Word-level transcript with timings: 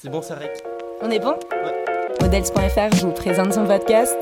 C'est 0.00 0.10
bon, 0.10 0.22
ça 0.22 0.36
rec. 0.36 0.52
On 1.00 1.10
est 1.10 1.18
bon 1.18 1.36
Ouais. 1.50 1.84
Models.fr 2.20 3.04
vous 3.04 3.10
présente 3.10 3.52
son 3.52 3.66
podcast. 3.66 4.14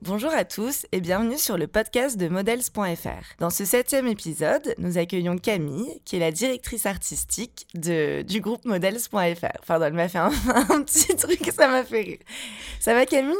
Bonjour 0.00 0.32
à 0.32 0.44
tous 0.44 0.84
et 0.90 1.00
bienvenue 1.00 1.38
sur 1.38 1.56
le 1.56 1.68
podcast 1.68 2.16
de 2.16 2.26
Models.fr. 2.26 3.36
Dans 3.38 3.50
ce 3.50 3.64
septième 3.64 4.08
épisode, 4.08 4.74
nous 4.78 4.98
accueillons 4.98 5.38
Camille, 5.38 6.00
qui 6.04 6.16
est 6.16 6.18
la 6.18 6.32
directrice 6.32 6.84
artistique 6.84 7.68
de, 7.74 8.22
du 8.22 8.40
groupe 8.40 8.64
Models.fr. 8.64 9.64
Pardon, 9.64 9.84
elle 9.84 9.92
m'a 9.92 10.08
fait 10.08 10.18
un, 10.18 10.32
un 10.70 10.82
petit 10.82 11.14
truc, 11.14 11.52
ça 11.56 11.68
m'a 11.68 11.84
fait 11.84 12.00
rire. 12.00 12.18
Ça 12.80 12.94
va 12.94 13.06
Camille? 13.06 13.36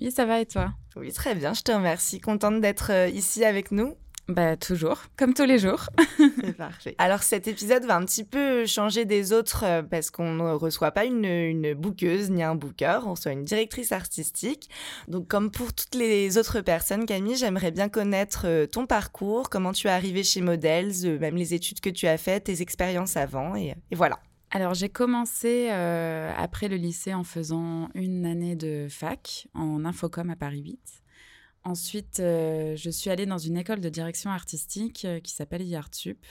Oui, 0.00 0.10
ça 0.10 0.24
va 0.24 0.40
et 0.40 0.46
toi? 0.46 0.72
Oui, 0.96 1.12
très 1.12 1.34
bien, 1.34 1.52
je 1.52 1.60
te 1.60 1.70
remercie. 1.70 2.18
Contente 2.18 2.62
d'être 2.62 2.90
euh, 2.90 3.08
ici 3.08 3.44
avec 3.44 3.72
nous? 3.72 3.94
Bah 4.28 4.56
toujours, 4.56 5.02
comme 5.18 5.34
tous 5.34 5.44
les 5.44 5.58
jours. 5.58 5.90
C'est 6.46 6.52
parfait. 6.56 6.94
Alors 6.98 7.22
cet 7.22 7.48
épisode 7.48 7.84
va 7.84 7.96
un 7.96 8.04
petit 8.04 8.24
peu 8.24 8.66
changer 8.66 9.04
des 9.04 9.32
autres 9.32 9.64
euh, 9.64 9.82
parce 9.82 10.10
qu'on 10.10 10.32
ne 10.32 10.52
reçoit 10.52 10.92
pas 10.92 11.04
une, 11.04 11.24
une 11.24 11.74
bookeuse 11.74 12.30
ni 12.30 12.42
un 12.42 12.54
booker, 12.54 13.00
on 13.06 13.12
reçoit 13.12 13.32
une 13.32 13.44
directrice 13.44 13.92
artistique. 13.92 14.70
Donc 15.08 15.28
comme 15.28 15.50
pour 15.50 15.72
toutes 15.72 15.94
les 15.94 16.38
autres 16.38 16.60
personnes, 16.60 17.06
Camille, 17.06 17.36
j'aimerais 17.36 17.70
bien 17.70 17.88
connaître 17.88 18.42
euh, 18.46 18.66
ton 18.66 18.86
parcours, 18.86 19.50
comment 19.50 19.72
tu 19.72 19.88
es 19.88 19.90
arrivée 19.90 20.22
chez 20.22 20.40
Models, 20.40 20.92
euh, 21.04 21.18
même 21.18 21.36
les 21.36 21.54
études 21.54 21.80
que 21.80 21.90
tu 21.90 22.06
as 22.06 22.18
faites, 22.18 22.44
tes 22.44 22.62
expériences 22.62 23.16
avant 23.16 23.56
et, 23.56 23.74
et 23.90 23.96
voilà. 23.96 24.18
Alors 24.52 24.74
j'ai 24.74 24.88
commencé 24.88 25.68
après 25.68 26.68
le 26.68 26.76
lycée 26.76 27.12
en 27.12 27.24
faisant 27.24 27.88
une 27.94 28.24
année 28.24 28.54
de 28.54 28.86
fac 28.88 29.48
en 29.54 29.84
infocom 29.84 30.30
à 30.30 30.36
Paris 30.36 30.62
8. 30.62 31.02
Ensuite, 31.66 32.20
euh, 32.20 32.76
je 32.76 32.90
suis 32.90 33.10
allée 33.10 33.26
dans 33.26 33.38
une 33.38 33.56
école 33.56 33.80
de 33.80 33.88
direction 33.88 34.30
artistique 34.30 35.04
euh, 35.04 35.18
qui 35.18 35.32
s'appelle 35.32 35.62
IARTSUP. 35.62 36.24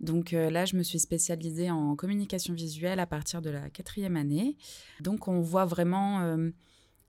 Donc 0.00 0.34
euh, 0.34 0.50
là, 0.50 0.66
je 0.66 0.76
me 0.76 0.82
suis 0.82 0.98
spécialisée 0.98 1.70
en 1.70 1.96
communication 1.96 2.52
visuelle 2.52 3.00
à 3.00 3.06
partir 3.06 3.40
de 3.40 3.48
la 3.48 3.70
quatrième 3.70 4.16
année. 4.16 4.58
Donc 5.00 5.28
on 5.28 5.40
voit 5.40 5.64
vraiment 5.64 6.36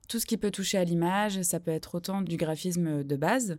tout 0.07 0.19
ce 0.21 0.25
qui 0.25 0.37
peut 0.37 0.49
toucher 0.49 0.77
à 0.77 0.85
l'image. 0.85 1.41
Ça 1.41 1.59
peut 1.59 1.71
être 1.71 1.95
autant 1.95 2.21
du 2.21 2.37
graphisme 2.37 3.03
de 3.03 3.15
base, 3.17 3.57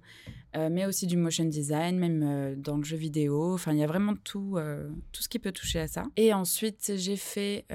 mais 0.54 0.86
aussi 0.86 1.06
du 1.06 1.18
motion 1.18 1.44
design, 1.44 1.98
même 1.98 2.54
dans 2.58 2.78
le 2.78 2.84
jeu 2.84 2.96
vidéo. 2.96 3.52
Enfin, 3.52 3.74
il 3.74 3.78
y 3.78 3.84
a 3.84 3.86
vraiment 3.86 4.14
tout, 4.16 4.56
tout 5.12 5.22
ce 5.22 5.28
qui 5.28 5.38
peut 5.38 5.52
toucher 5.52 5.80
à 5.80 5.88
ça. 5.88 6.04
Et 6.16 6.32
ensuite, 6.32 6.92
j'ai 6.96 7.16
fait 7.16 7.66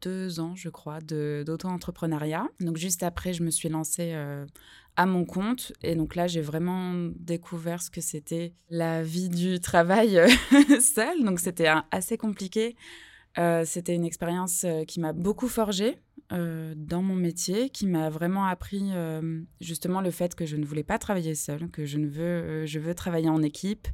deux 0.00 0.40
ans, 0.40 0.54
je 0.54 0.70
crois, 0.70 1.00
d'auto-entrepreneuriat. 1.02 2.48
Donc 2.60 2.78
juste 2.78 3.02
après, 3.02 3.34
je 3.34 3.42
me 3.42 3.50
suis 3.50 3.68
lancée 3.68 4.14
à 4.96 5.06
mon 5.06 5.24
compte. 5.24 5.72
Et 5.82 5.94
donc 5.94 6.14
là, 6.14 6.26
j'ai 6.26 6.40
vraiment 6.40 6.92
découvert 7.16 7.82
ce 7.82 7.90
que 7.90 8.00
c'était 8.00 8.54
la 8.70 9.02
vie 9.02 9.28
du 9.28 9.60
travail 9.60 10.18
euh, 10.18 10.28
seul. 10.80 11.24
Donc 11.24 11.40
c'était 11.40 11.68
assez 11.90 12.16
compliqué. 12.16 12.76
Euh, 13.38 13.64
c'était 13.64 13.94
une 13.94 14.04
expérience 14.04 14.62
euh, 14.64 14.84
qui 14.84 15.00
m'a 15.00 15.12
beaucoup 15.12 15.48
forgée 15.48 15.98
dans 16.30 17.02
mon 17.02 17.14
métier, 17.14 17.70
qui 17.70 17.86
m'a 17.86 18.10
vraiment 18.10 18.44
appris 18.46 18.90
justement 19.60 20.00
le 20.00 20.10
fait 20.10 20.34
que 20.34 20.46
je 20.46 20.56
ne 20.56 20.64
voulais 20.64 20.82
pas 20.82 20.98
travailler 20.98 21.36
seule, 21.36 21.70
que 21.70 21.84
je 21.84 21.98
ne 21.98 22.08
veux, 22.08 22.66
je 22.66 22.80
veux 22.80 22.92
travailler 22.92 23.28
en 23.28 23.40
équipe, 23.40 23.86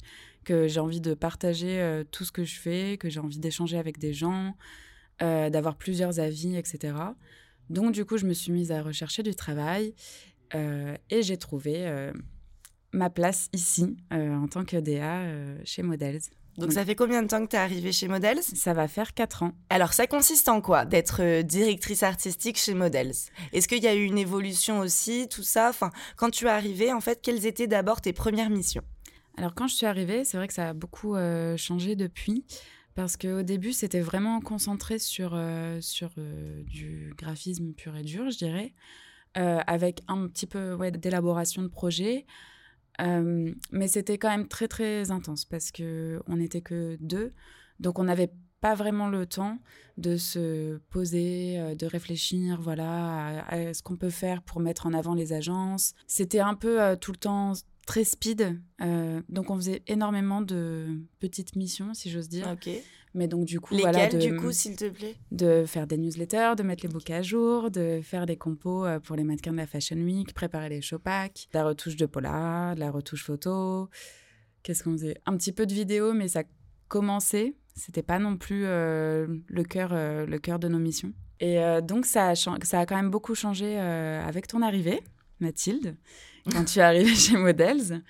que 0.45 0.67
j'ai 0.67 0.81
envie 0.81 1.03
de 1.03 1.13
partager 1.13 2.03
tout 2.13 2.25
ce 2.25 2.33
que 2.33 2.45
je 2.45 2.59
fais, 2.59 2.97
que 2.99 3.11
j'ai 3.11 3.21
envie 3.21 3.41
d'échanger 3.41 3.77
avec 3.77 3.99
des 3.99 4.15
gens, 4.15 4.55
d'avoir 5.21 5.77
plusieurs 5.77 6.19
avis, 6.19 6.57
etc. 6.57 6.95
Donc 7.71 7.93
du 7.93 8.05
coup, 8.05 8.17
je 8.17 8.27
me 8.27 8.33
suis 8.33 8.53
mise 8.53 8.73
à 8.73 8.83
rechercher 8.83 9.23
du 9.23 9.35
travail 9.35 9.95
et 10.55 11.23
j'ai 11.23 11.37
trouvé 11.37 11.87
euh, 11.87 12.13
ma 12.93 13.11
place 13.11 13.49
ici 13.53 13.97
euh, 14.13 14.35
en 14.35 14.49
tant 14.49 14.65
que 14.65 14.77
DA 14.77 15.21
euh, 15.21 15.59
chez 15.65 15.83
Models. 15.83 16.21
Donc 16.57 16.73
ça 16.73 16.85
fait 16.85 16.97
combien 16.97 17.23
de 17.23 17.29
temps 17.29 17.43
que 17.45 17.51
tu 17.51 17.57
es 17.57 17.59
arrivée 17.59 17.93
chez 17.93 18.09
Models? 18.09 18.43
Ça 18.43 18.75
va 18.75 18.89
faire 18.89 19.15
quatre 19.15 19.45
ans. 19.45 19.53
Alors 19.71 19.93
ça 19.93 20.07
consiste 20.07 20.49
en 20.49 20.61
quoi? 20.61 20.85
D'être 20.85 21.23
euh, 21.23 21.43
directrice 21.43 22.03
artistique 22.03 22.59
chez 22.59 22.75
Models? 22.75 23.15
Est-ce 23.53 23.69
qu'il 23.69 23.83
y 23.83 23.87
a 23.87 23.95
eu 23.95 24.05
une 24.05 24.19
évolution 24.19 24.81
aussi, 24.81 25.29
tout 25.29 25.45
ça? 25.45 25.71
Enfin, 25.71 25.91
quand 26.17 26.31
tu 26.31 26.47
es 26.47 26.51
arrivée, 26.51 26.93
en 26.93 27.01
fait, 27.01 27.21
quelles 27.23 27.47
étaient 27.47 27.69
d'abord 27.69 28.01
tes 28.01 28.13
premières 28.13 28.51
missions? 28.51 28.83
Alors 29.37 29.55
quand 29.55 29.69
je 29.69 29.75
suis 29.75 29.87
arrivée, 29.87 30.25
c'est 30.25 30.37
vrai 30.37 30.49
que 30.49 30.55
ça 30.55 30.71
a 30.71 30.73
beaucoup 30.75 31.15
euh, 31.15 31.57
changé 31.57 31.97
depuis. 31.97 32.45
Parce 32.97 33.17
qu'au 33.17 33.43
début, 33.43 33.73
c'était 33.73 34.01
vraiment 34.01 34.41
concentré 34.41 34.99
sur, 34.99 35.31
euh, 35.33 35.81
sur 35.81 36.11
euh, 36.19 36.63
du 36.65 37.15
graphisme 37.17 37.73
pur 37.73 37.97
et 37.97 38.03
dur, 38.03 38.29
je 38.31 38.37
dirais, 38.37 38.75
euh, 39.37 39.61
avec 39.67 40.03
un 40.09 40.27
petit 40.27 40.47
peu 40.47 40.77
d'élaboration 40.91 41.63
de 41.63 41.69
projet. 41.69 42.27
Euh, 43.01 43.53
mais 43.71 43.87
c'était 43.87 44.19
quand 44.19 44.29
même 44.29 44.49
très, 44.49 44.67
très 44.67 45.11
intense 45.13 45.45
parce 45.45 45.71
qu'on 45.71 46.37
n'était 46.37 46.61
que 46.61 46.97
deux. 47.01 47.33
Donc, 47.79 47.99
on 48.01 48.05
n'avait 48.05 48.33
pas 48.61 48.75
vraiment 48.75 49.09
le 49.09 49.27
temps 49.27 49.59
de 49.99 50.17
se 50.17 50.79
poser, 50.91 51.59
euh, 51.61 51.75
de 51.77 51.87
réfléchir 51.87 52.61
voilà, 52.61 53.47
à, 53.47 53.73
ce 53.73 53.83
qu'on 53.83 53.97
peut 53.97 54.11
faire 54.11 54.43
pour 54.43 54.61
mettre 54.61 54.87
en 54.87 54.93
avant 54.93 55.15
les 55.15 55.33
agences. 55.33 55.95
C'était 56.09 56.41
un 56.41 56.55
peu 56.55 56.97
tout 57.01 57.13
le 57.13 57.19
temps 57.19 57.53
très 57.91 58.05
speed. 58.05 58.61
Euh, 58.83 59.21
donc, 59.29 59.51
on 59.51 59.57
faisait 59.57 59.83
énormément 59.89 60.43
de 60.43 60.87
petites 61.19 61.57
missions, 61.57 61.93
si 61.93 62.09
j'ose 62.09 62.29
dire. 62.29 62.47
Ok. 62.53 62.71
Mais 63.15 63.27
donc, 63.27 63.47
du 63.47 63.59
coup, 63.59 63.75
Lesquelles, 63.75 63.93
voilà, 63.93 64.09
de, 64.09 64.19
du 64.19 64.37
coup, 64.37 64.53
s'il 64.53 64.77
te 64.77 64.89
plaît? 64.89 65.17
de 65.33 65.65
faire 65.67 65.89
des 65.89 65.97
newsletters, 65.97 66.55
de 66.57 66.63
mettre 66.63 66.85
les 66.85 66.89
bouquets 66.89 67.15
à 67.15 67.23
jour, 67.23 67.69
de 67.73 68.01
faire 68.01 68.27
des 68.27 68.37
compos 68.37 68.87
euh, 68.87 69.01
pour 69.01 69.17
les 69.17 69.25
mannequins 69.25 69.51
de 69.51 69.57
la 69.57 69.67
Fashion 69.67 69.97
Week, 69.97 70.33
préparer 70.33 70.69
les 70.69 70.81
show 70.81 71.01
packs, 71.01 71.49
la 71.53 71.65
retouche 71.65 71.97
de 71.97 72.07
Paula, 72.07 72.77
la 72.77 72.93
retouche 72.93 73.25
photo. 73.25 73.89
Qu'est-ce 74.63 74.85
qu'on 74.85 74.93
faisait? 74.93 75.17
Un 75.27 75.37
petit 75.37 75.51
peu 75.51 75.67
de 75.67 75.75
vidéo, 75.75 76.13
mais 76.13 76.29
ça 76.29 76.45
commençait. 76.87 77.57
C'était 77.75 78.05
pas 78.05 78.21
non 78.21 78.37
plus 78.37 78.67
euh, 78.67 79.27
le 79.49 79.65
cœur 79.65 79.91
euh, 79.93 80.27
le 80.27 80.39
cœur 80.39 80.61
de 80.61 80.69
nos 80.69 80.79
missions. 80.79 81.13
Et 81.41 81.59
donc, 81.83 82.05
ça 82.05 82.29
a, 82.29 82.35
ça 82.37 82.81
a 82.81 82.85
quand 82.85 82.97
même 82.97 83.09
beaucoup 83.09 83.35
changé 83.35 83.79
avec 83.79 84.47
ton 84.47 84.61
arrivée, 84.61 85.01
Mathilde, 85.41 85.97
quand 86.53 86.65
tu 86.65 86.79
es 86.79 86.83
arrivée 86.83 87.15
chez 87.15 87.37
Models. 87.37 88.03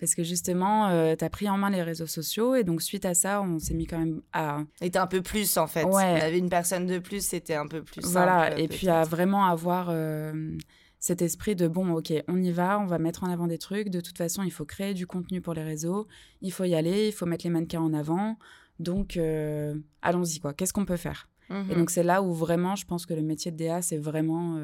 Parce 0.00 0.14
que 0.14 0.22
justement, 0.22 1.16
tu 1.16 1.24
as 1.24 1.30
pris 1.30 1.48
en 1.48 1.56
main 1.56 1.70
les 1.70 1.82
réseaux 1.82 2.06
sociaux. 2.06 2.54
Et 2.56 2.64
donc, 2.64 2.82
suite 2.82 3.04
à 3.04 3.14
ça, 3.14 3.40
on 3.40 3.58
s'est 3.58 3.74
mis 3.74 3.86
quand 3.86 3.98
même 3.98 4.22
à 4.32 4.62
Et 4.80 4.90
t'es 4.90 4.98
un 4.98 5.06
peu 5.06 5.22
plus, 5.22 5.56
en 5.56 5.66
fait. 5.66 5.84
Ouais. 5.84 5.92
On 5.92 6.24
avait 6.26 6.38
une 6.38 6.50
personne 6.50 6.86
de 6.86 6.98
plus, 6.98 7.24
c'était 7.24 7.54
un 7.54 7.66
peu 7.66 7.82
plus 7.82 8.02
simple. 8.02 8.12
Voilà, 8.12 8.58
et 8.58 8.68
puis 8.68 8.88
à 8.88 9.04
vraiment 9.04 9.46
avoir 9.46 9.88
euh, 9.90 10.50
cet 10.98 11.22
esprit 11.22 11.54
de 11.54 11.68
bon, 11.68 11.92
ok, 11.92 12.12
on 12.28 12.42
y 12.42 12.50
va, 12.50 12.78
on 12.80 12.86
va 12.86 12.98
mettre 12.98 13.24
en 13.24 13.30
avant 13.30 13.46
des 13.46 13.58
trucs. 13.58 13.88
De 13.88 14.00
toute 14.00 14.18
façon, 14.18 14.42
il 14.42 14.50
faut 14.50 14.64
créer 14.64 14.94
du 14.94 15.06
contenu 15.06 15.40
pour 15.40 15.54
les 15.54 15.62
réseaux, 15.62 16.06
il 16.40 16.52
faut 16.52 16.64
y 16.64 16.74
aller, 16.74 17.08
il 17.08 17.12
faut 17.12 17.26
mettre 17.26 17.44
les 17.44 17.50
mannequins 17.50 17.80
en 17.80 17.94
avant. 17.94 18.36
Donc, 18.80 19.16
euh, 19.16 19.74
allons-y, 20.02 20.40
quoi. 20.40 20.54
Qu'est-ce 20.54 20.72
qu'on 20.72 20.84
peut 20.84 20.96
faire? 20.96 21.28
Mhm. 21.50 21.70
Et 21.70 21.74
donc, 21.76 21.90
c'est 21.90 22.02
là 22.02 22.22
où 22.22 22.32
vraiment, 22.32 22.74
je 22.74 22.84
pense 22.84 23.06
que 23.06 23.14
le 23.14 23.22
métier 23.22 23.52
de 23.52 23.56
DA, 23.56 23.80
c'est 23.80 23.98
vraiment. 23.98 24.56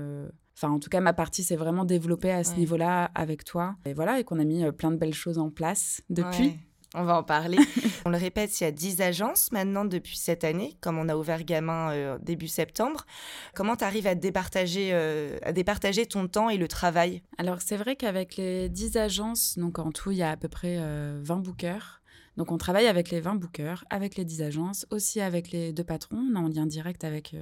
Enfin, 0.62 0.74
en 0.74 0.78
tout 0.78 0.90
cas, 0.90 1.00
ma 1.00 1.14
partie 1.14 1.42
s'est 1.42 1.56
vraiment 1.56 1.86
développée 1.86 2.30
à 2.30 2.44
ce 2.44 2.50
Ouais. 2.50 2.58
niveau-là 2.58 3.10
avec 3.14 3.44
toi. 3.44 3.76
Et 3.86 3.94
voilà, 3.94 4.20
et 4.20 4.24
qu'on 4.24 4.38
a 4.38 4.44
mis 4.44 4.62
euh, 4.62 4.72
plein 4.72 4.90
de 4.90 4.96
belles 4.96 5.14
choses 5.14 5.38
en 5.38 5.48
place 5.48 6.02
depuis. 6.10 6.48
Ouais. 6.48 6.58
On 6.94 7.04
va 7.04 7.16
en 7.18 7.22
parler. 7.22 7.56
on 8.04 8.10
le 8.10 8.18
répète, 8.18 8.60
il 8.60 8.64
y 8.64 8.66
a 8.66 8.70
10 8.72 9.00
agences 9.00 9.52
maintenant 9.52 9.84
depuis 9.86 10.18
cette 10.18 10.44
année, 10.44 10.76
comme 10.82 10.98
on 10.98 11.08
a 11.08 11.16
ouvert 11.16 11.44
Gamin 11.44 11.92
euh, 11.92 12.18
début 12.20 12.48
septembre. 12.48 13.06
Comment 13.54 13.76
tu 13.76 13.84
arrives 13.84 14.06
à 14.08 14.14
départager, 14.14 14.90
euh, 14.92 15.38
à 15.42 15.52
départager 15.52 16.04
ton 16.04 16.26
temps 16.28 16.50
et 16.50 16.56
le 16.58 16.68
travail? 16.68 17.22
Alors, 17.38 17.62
c'est 17.62 17.76
vrai 17.76 17.96
qu'avec 17.96 18.36
les 18.36 18.68
10 18.68 18.96
agences, 18.98 19.56
donc 19.56 19.78
en 19.78 19.92
tout, 19.92 20.10
il 20.10 20.18
y 20.18 20.22
a 20.22 20.30
à 20.30 20.36
peu 20.36 20.48
près 20.48 20.76
euh, 20.78 21.20
20 21.22 21.36
bookers. 21.38 22.02
Donc, 22.36 22.52
on 22.52 22.58
travaille 22.58 22.86
avec 22.88 23.10
les 23.10 23.20
20 23.20 23.36
bookers, 23.36 23.84
avec 23.88 24.16
les 24.16 24.24
10 24.26 24.42
agences, 24.42 24.84
aussi 24.90 25.20
avec 25.22 25.52
les 25.52 25.72
deux 25.72 25.84
patrons. 25.84 26.18
On 26.18 26.34
est 26.34 26.38
en 26.38 26.48
lien 26.48 26.66
direct 26.66 27.04
avec, 27.04 27.34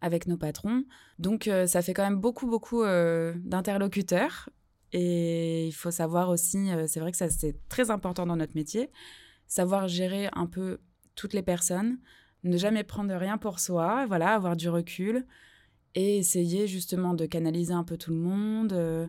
avec 0.00 0.26
nos 0.26 0.36
patrons. 0.36 0.84
Donc, 1.18 1.48
euh, 1.48 1.66
ça 1.66 1.82
fait 1.82 1.94
quand 1.94 2.04
même 2.04 2.20
beaucoup, 2.20 2.46
beaucoup 2.46 2.82
euh, 2.82 3.34
d'interlocuteurs. 3.44 4.48
Et 4.92 5.66
il 5.66 5.72
faut 5.72 5.90
savoir 5.90 6.30
aussi, 6.30 6.70
euh, 6.70 6.86
c'est 6.86 7.00
vrai 7.00 7.10
que 7.10 7.18
ça, 7.18 7.28
c'est 7.28 7.56
très 7.68 7.90
important 7.90 8.24
dans 8.26 8.36
notre 8.36 8.54
métier, 8.54 8.90
savoir 9.46 9.86
gérer 9.88 10.28
un 10.32 10.46
peu 10.46 10.78
toutes 11.14 11.34
les 11.34 11.42
personnes, 11.42 11.98
ne 12.44 12.56
jamais 12.56 12.84
prendre 12.84 13.14
rien 13.14 13.36
pour 13.38 13.58
soi, 13.60 14.06
voilà, 14.06 14.34
avoir 14.34 14.56
du 14.56 14.68
recul 14.68 15.26
et 15.94 16.18
essayer 16.18 16.66
justement 16.66 17.12
de 17.14 17.26
canaliser 17.26 17.72
un 17.74 17.84
peu 17.84 17.96
tout 17.98 18.12
le 18.12 18.18
monde, 18.18 18.72
euh, 18.72 19.06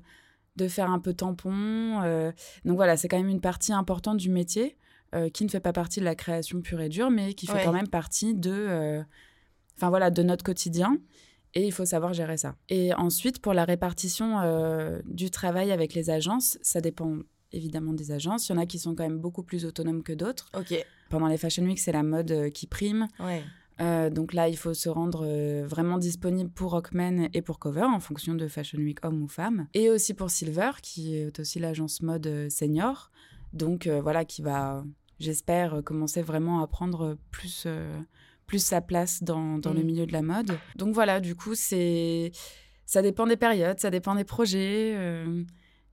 de 0.55 0.67
faire 0.67 0.89
un 0.89 0.99
peu 0.99 1.13
tampon. 1.13 2.01
euh. 2.03 2.31
Donc 2.65 2.75
voilà, 2.75 2.97
c'est 2.97 3.07
quand 3.07 3.17
même 3.17 3.29
une 3.29 3.41
partie 3.41 3.71
importante 3.71 4.17
du 4.17 4.29
métier 4.29 4.75
euh, 5.15 5.29
qui 5.29 5.45
ne 5.45 5.49
fait 5.49 5.59
pas 5.59 5.71
partie 5.73 5.99
de 6.01 6.05
la 6.05 6.15
création 6.15 6.61
pure 6.61 6.81
et 6.81 6.89
dure, 6.89 7.09
mais 7.11 7.33
qui 7.33 7.45
fait 7.47 7.53
Ouais. 7.53 7.63
quand 7.63 7.71
même 7.73 7.87
partie 7.87 8.33
de, 8.33 9.01
enfin 9.79 9.89
voilà, 9.89 10.09
de 10.11 10.23
notre 10.23 10.43
quotidien. 10.43 10.97
Et 11.55 11.65
il 11.65 11.71
faut 11.71 11.85
savoir 11.85 12.13
gérer 12.13 12.37
ça. 12.37 12.55
Et 12.69 12.93
ensuite, 12.93 13.41
pour 13.41 13.53
la 13.53 13.65
répartition 13.65 14.39
euh, 14.39 14.99
du 15.05 15.31
travail 15.31 15.71
avec 15.71 15.95
les 15.95 16.11
agences, 16.11 16.59
ça 16.61 16.79
dépend 16.79 17.17
évidemment 17.51 17.93
des 17.93 18.11
agences. 18.11 18.47
Il 18.47 18.51
y 18.51 18.55
en 18.55 18.61
a 18.61 18.67
qui 18.67 18.77
sont 18.77 18.93
quand 18.93 19.01
même 19.03 19.17
beaucoup 19.17 19.41
plus 19.41 19.65
autonomes 19.65 20.03
que 20.03 20.13
d'autres. 20.13 20.51
Pendant 21.09 21.25
les 21.27 21.37
Fashion 21.37 21.63
Week, 21.63 21.79
c'est 21.79 21.91
la 21.91 22.03
mode 22.03 22.31
euh, 22.31 22.49
qui 22.51 22.67
prime. 22.67 23.07
Ouais. 23.19 23.41
Euh, 23.81 24.09
donc 24.09 24.33
là, 24.33 24.49
il 24.49 24.57
faut 24.57 24.73
se 24.73 24.89
rendre 24.89 25.25
euh, 25.25 25.65
vraiment 25.65 25.97
disponible 25.97 26.49
pour 26.49 26.71
Rockman 26.71 27.29
et 27.33 27.41
pour 27.41 27.59
Cover 27.59 27.83
en 27.83 27.99
fonction 27.99 28.35
de 28.35 28.47
Fashion 28.47 28.79
Week 28.79 29.03
homme 29.05 29.23
ou 29.23 29.27
femme. 29.27 29.67
Et 29.73 29.89
aussi 29.89 30.13
pour 30.13 30.29
Silver, 30.29 30.71
qui 30.81 31.15
est 31.15 31.39
aussi 31.39 31.59
l'agence 31.59 32.01
mode 32.01 32.49
senior. 32.49 33.11
Donc 33.53 33.87
euh, 33.87 34.01
voilà, 34.01 34.25
qui 34.25 34.41
va, 34.41 34.83
j'espère, 35.19 35.81
commencer 35.83 36.21
vraiment 36.21 36.61
à 36.61 36.67
prendre 36.67 37.17
plus, 37.31 37.67
plus 38.49 38.63
sa 38.73 38.81
place 38.81 39.21
dans, 39.23 39.59
dans 39.59 39.73
le 39.73 39.81
Mm. 39.81 39.85
milieu 39.89 40.05
de 40.07 40.13
la 40.13 40.21
mode. 40.23 40.57
Donc 40.75 40.93
voilà, 40.93 41.19
du 41.19 41.35
coup, 41.35 41.53
c'est 41.55 42.31
ça 42.85 43.01
dépend 43.03 43.27
des 43.27 43.37
périodes, 43.37 43.79
ça 43.79 43.91
dépend 43.91 44.15
des 44.15 44.23
projets. 44.25 44.93
euh, 44.95 45.43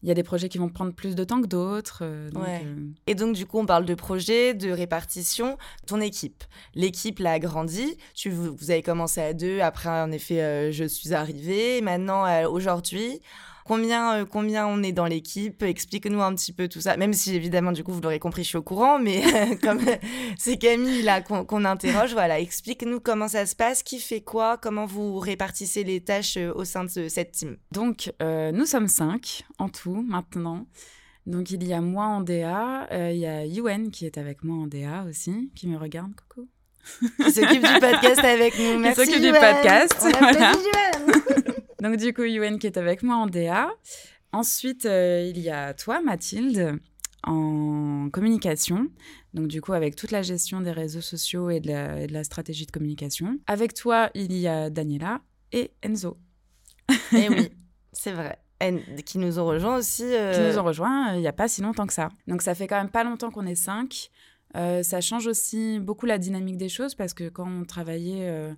Il 0.02 0.08
y 0.08 0.12
a 0.12 0.14
des 0.14 0.22
projets 0.22 0.48
qui 0.48 0.58
vont 0.58 0.68
prendre 0.68 0.92
plus 0.94 1.14
de 1.14 1.24
temps 1.24 1.40
que 1.42 1.46
d'autres. 1.48 2.00
euh, 2.02 2.30
Ouais. 2.34 2.62
euh, 2.64 2.90
Et 3.06 3.14
donc, 3.14 3.34
du 3.34 3.44
coup, 3.46 3.58
on 3.58 3.66
parle 3.66 3.84
de 3.86 3.94
projet, 3.94 4.54
de 4.54 4.70
répartition. 4.70 5.56
Ton 5.86 6.00
équipe. 6.00 6.44
L'équipe 6.74 7.18
l'a 7.18 7.32
agrandi. 7.32 7.96
Tu, 8.14 8.30
vous 8.30 8.70
avez 8.70 8.82
commencé 8.82 9.20
à 9.20 9.32
deux. 9.32 9.60
Après, 9.60 9.88
en 9.88 10.10
effet, 10.12 10.40
euh, 10.42 10.70
je 10.70 10.84
suis 10.84 11.12
arrivée. 11.14 11.80
Maintenant, 11.82 12.22
aujourd'hui, 12.50 13.20
combien, 13.66 14.18
euh, 14.18 14.24
combien 14.24 14.66
on 14.66 14.82
est 14.82 14.92
dans 14.92 15.06
l'équipe 15.06 15.62
Explique-nous 15.62 16.22
un 16.22 16.34
petit 16.34 16.52
peu 16.52 16.68
tout 16.68 16.80
ça. 16.80 16.96
Même 16.96 17.12
si, 17.12 17.34
évidemment, 17.34 17.72
du 17.72 17.84
coup, 17.84 17.92
vous 17.92 18.00
l'aurez 18.00 18.18
compris, 18.18 18.44
je 18.44 18.48
suis 18.48 18.58
au 18.58 18.62
courant. 18.62 18.98
Mais 18.98 19.22
comme 19.62 19.80
c'est 20.38 20.56
Camille 20.56 21.02
là 21.02 21.20
qu'on 21.20 21.64
interroge, 21.64 22.12
voilà, 22.12 22.40
explique-nous 22.40 23.00
comment 23.00 23.28
ça 23.28 23.46
se 23.46 23.56
passe, 23.56 23.82
qui 23.82 23.98
fait 24.00 24.20
quoi, 24.20 24.56
comment 24.56 24.86
vous 24.86 25.18
répartissez 25.18 25.84
les 25.84 26.00
tâches 26.00 26.36
euh, 26.36 26.52
au 26.54 26.64
sein 26.64 26.84
de 26.84 27.08
cette 27.08 27.32
team. 27.32 27.56
Donc, 27.72 28.12
euh, 28.22 28.52
nous 28.52 28.66
sommes 28.66 28.88
cinq 28.88 29.44
en 29.58 29.68
tout 29.68 30.04
maintenant. 30.06 30.66
Donc, 31.26 31.50
il 31.50 31.64
y 31.64 31.72
a 31.72 31.80
moi 31.80 32.06
en 32.06 32.20
DA, 32.20 32.86
euh, 32.92 33.10
il 33.12 33.18
y 33.18 33.26
a 33.26 33.44
Yuen 33.44 33.90
qui 33.90 34.06
est 34.06 34.16
avec 34.16 34.44
moi 34.44 34.56
en 34.56 34.66
DA 34.66 35.04
aussi, 35.08 35.50
qui 35.56 35.66
me 35.66 35.76
regarde, 35.76 36.12
coucou. 36.14 36.48
Qui 37.20 37.32
s'occupe 37.32 37.66
du 37.66 37.80
podcast 37.80 38.20
avec 38.22 38.56
nous. 38.58 38.78
Merci. 38.78 39.06
s'occupe 39.06 39.22
du 39.22 39.32
podcast, 39.32 39.96
On 40.04 40.10
voilà. 40.10 40.52
Donc, 41.80 41.96
du 41.96 42.12
coup, 42.12 42.22
Yuen 42.24 42.58
qui 42.58 42.66
est 42.66 42.76
avec 42.78 43.02
moi 43.02 43.16
en 43.16 43.26
DA. 43.26 43.68
Ensuite, 44.32 44.86
euh, 44.86 45.30
il 45.34 45.38
y 45.40 45.50
a 45.50 45.74
toi, 45.74 46.00
Mathilde, 46.00 46.78
en 47.22 48.08
communication. 48.12 48.88
Donc, 49.34 49.48
du 49.48 49.60
coup, 49.60 49.72
avec 49.72 49.96
toute 49.96 50.10
la 50.10 50.22
gestion 50.22 50.60
des 50.60 50.72
réseaux 50.72 51.00
sociaux 51.00 51.50
et 51.50 51.60
de 51.60 51.68
la, 51.68 52.00
et 52.02 52.06
de 52.06 52.12
la 52.12 52.24
stratégie 52.24 52.66
de 52.66 52.70
communication. 52.70 53.38
Avec 53.46 53.74
toi, 53.74 54.10
il 54.14 54.32
y 54.36 54.48
a 54.48 54.70
Daniela 54.70 55.20
et 55.52 55.72
Enzo, 55.82 56.16
Eh 57.12 57.28
oui, 57.28 57.50
c'est 57.92 58.12
vrai. 58.12 58.38
Qui 59.04 59.18
nous 59.18 59.38
ont 59.38 59.44
rejoints 59.44 59.76
aussi. 59.76 60.02
euh, 60.04 60.32
qui 60.32 60.40
nous 60.40 60.58
ont 60.58 60.64
rejoints 60.64 61.12
euh, 61.12 61.16
il 61.16 61.20
n'y 61.20 61.26
a 61.28 61.32
pas 61.34 61.46
si 61.46 61.60
longtemps 61.60 61.86
que 61.86 61.92
ça. 61.92 62.08
Donc, 62.26 62.40
ça 62.40 62.54
fait 62.54 62.66
quand 62.66 62.78
même 62.78 62.90
pas 62.90 63.04
longtemps 63.04 63.30
qu'on 63.30 63.46
est 63.46 63.54
cinq. 63.54 64.10
Euh, 64.56 64.82
ça 64.82 65.02
change 65.02 65.26
aussi 65.26 65.78
beaucoup 65.78 66.06
la 66.06 66.16
dynamique 66.16 66.56
des 66.56 66.70
choses 66.70 66.94
parce 66.94 67.12
que 67.12 67.28
quand 67.28 67.46
on 67.46 67.64
travaillait 67.66 68.54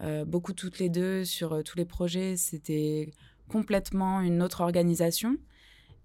euh, 0.00 0.24
beaucoup 0.24 0.52
toutes 0.52 0.78
les 0.78 0.88
deux 0.88 1.24
sur 1.24 1.52
euh, 1.52 1.62
tous 1.62 1.76
les 1.76 1.84
projets, 1.84 2.36
c'était 2.36 3.10
complètement 3.48 4.20
une 4.20 4.42
autre 4.42 4.60
organisation. 4.60 5.36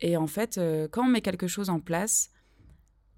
Et 0.01 0.15
en 0.17 0.27
fait, 0.27 0.57
euh, 0.57 0.87
quand 0.89 1.03
on 1.05 1.09
met 1.09 1.21
quelque 1.21 1.47
chose 1.47 1.69
en 1.69 1.79
place, 1.79 2.31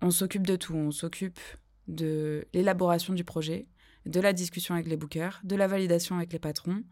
on 0.02 0.12
s'occupe 0.12 0.48
de 0.48 0.56
tout. 0.56 0.74
On 0.76 0.92
s'occupe 0.92 1.40
de 1.88 2.46
l'élaboration 2.54 3.14
du 3.14 3.24
projet, 3.24 3.68
de 4.06 4.20
la 4.20 4.34
discussion 4.34 4.74
avec 4.76 4.88
les 4.88 4.98
bookers, 4.98 5.42
de 5.44 5.56
la 5.56 5.68
validation 5.68 6.16
avec 6.18 6.34
les 6.34 6.40
patrons 6.40 6.84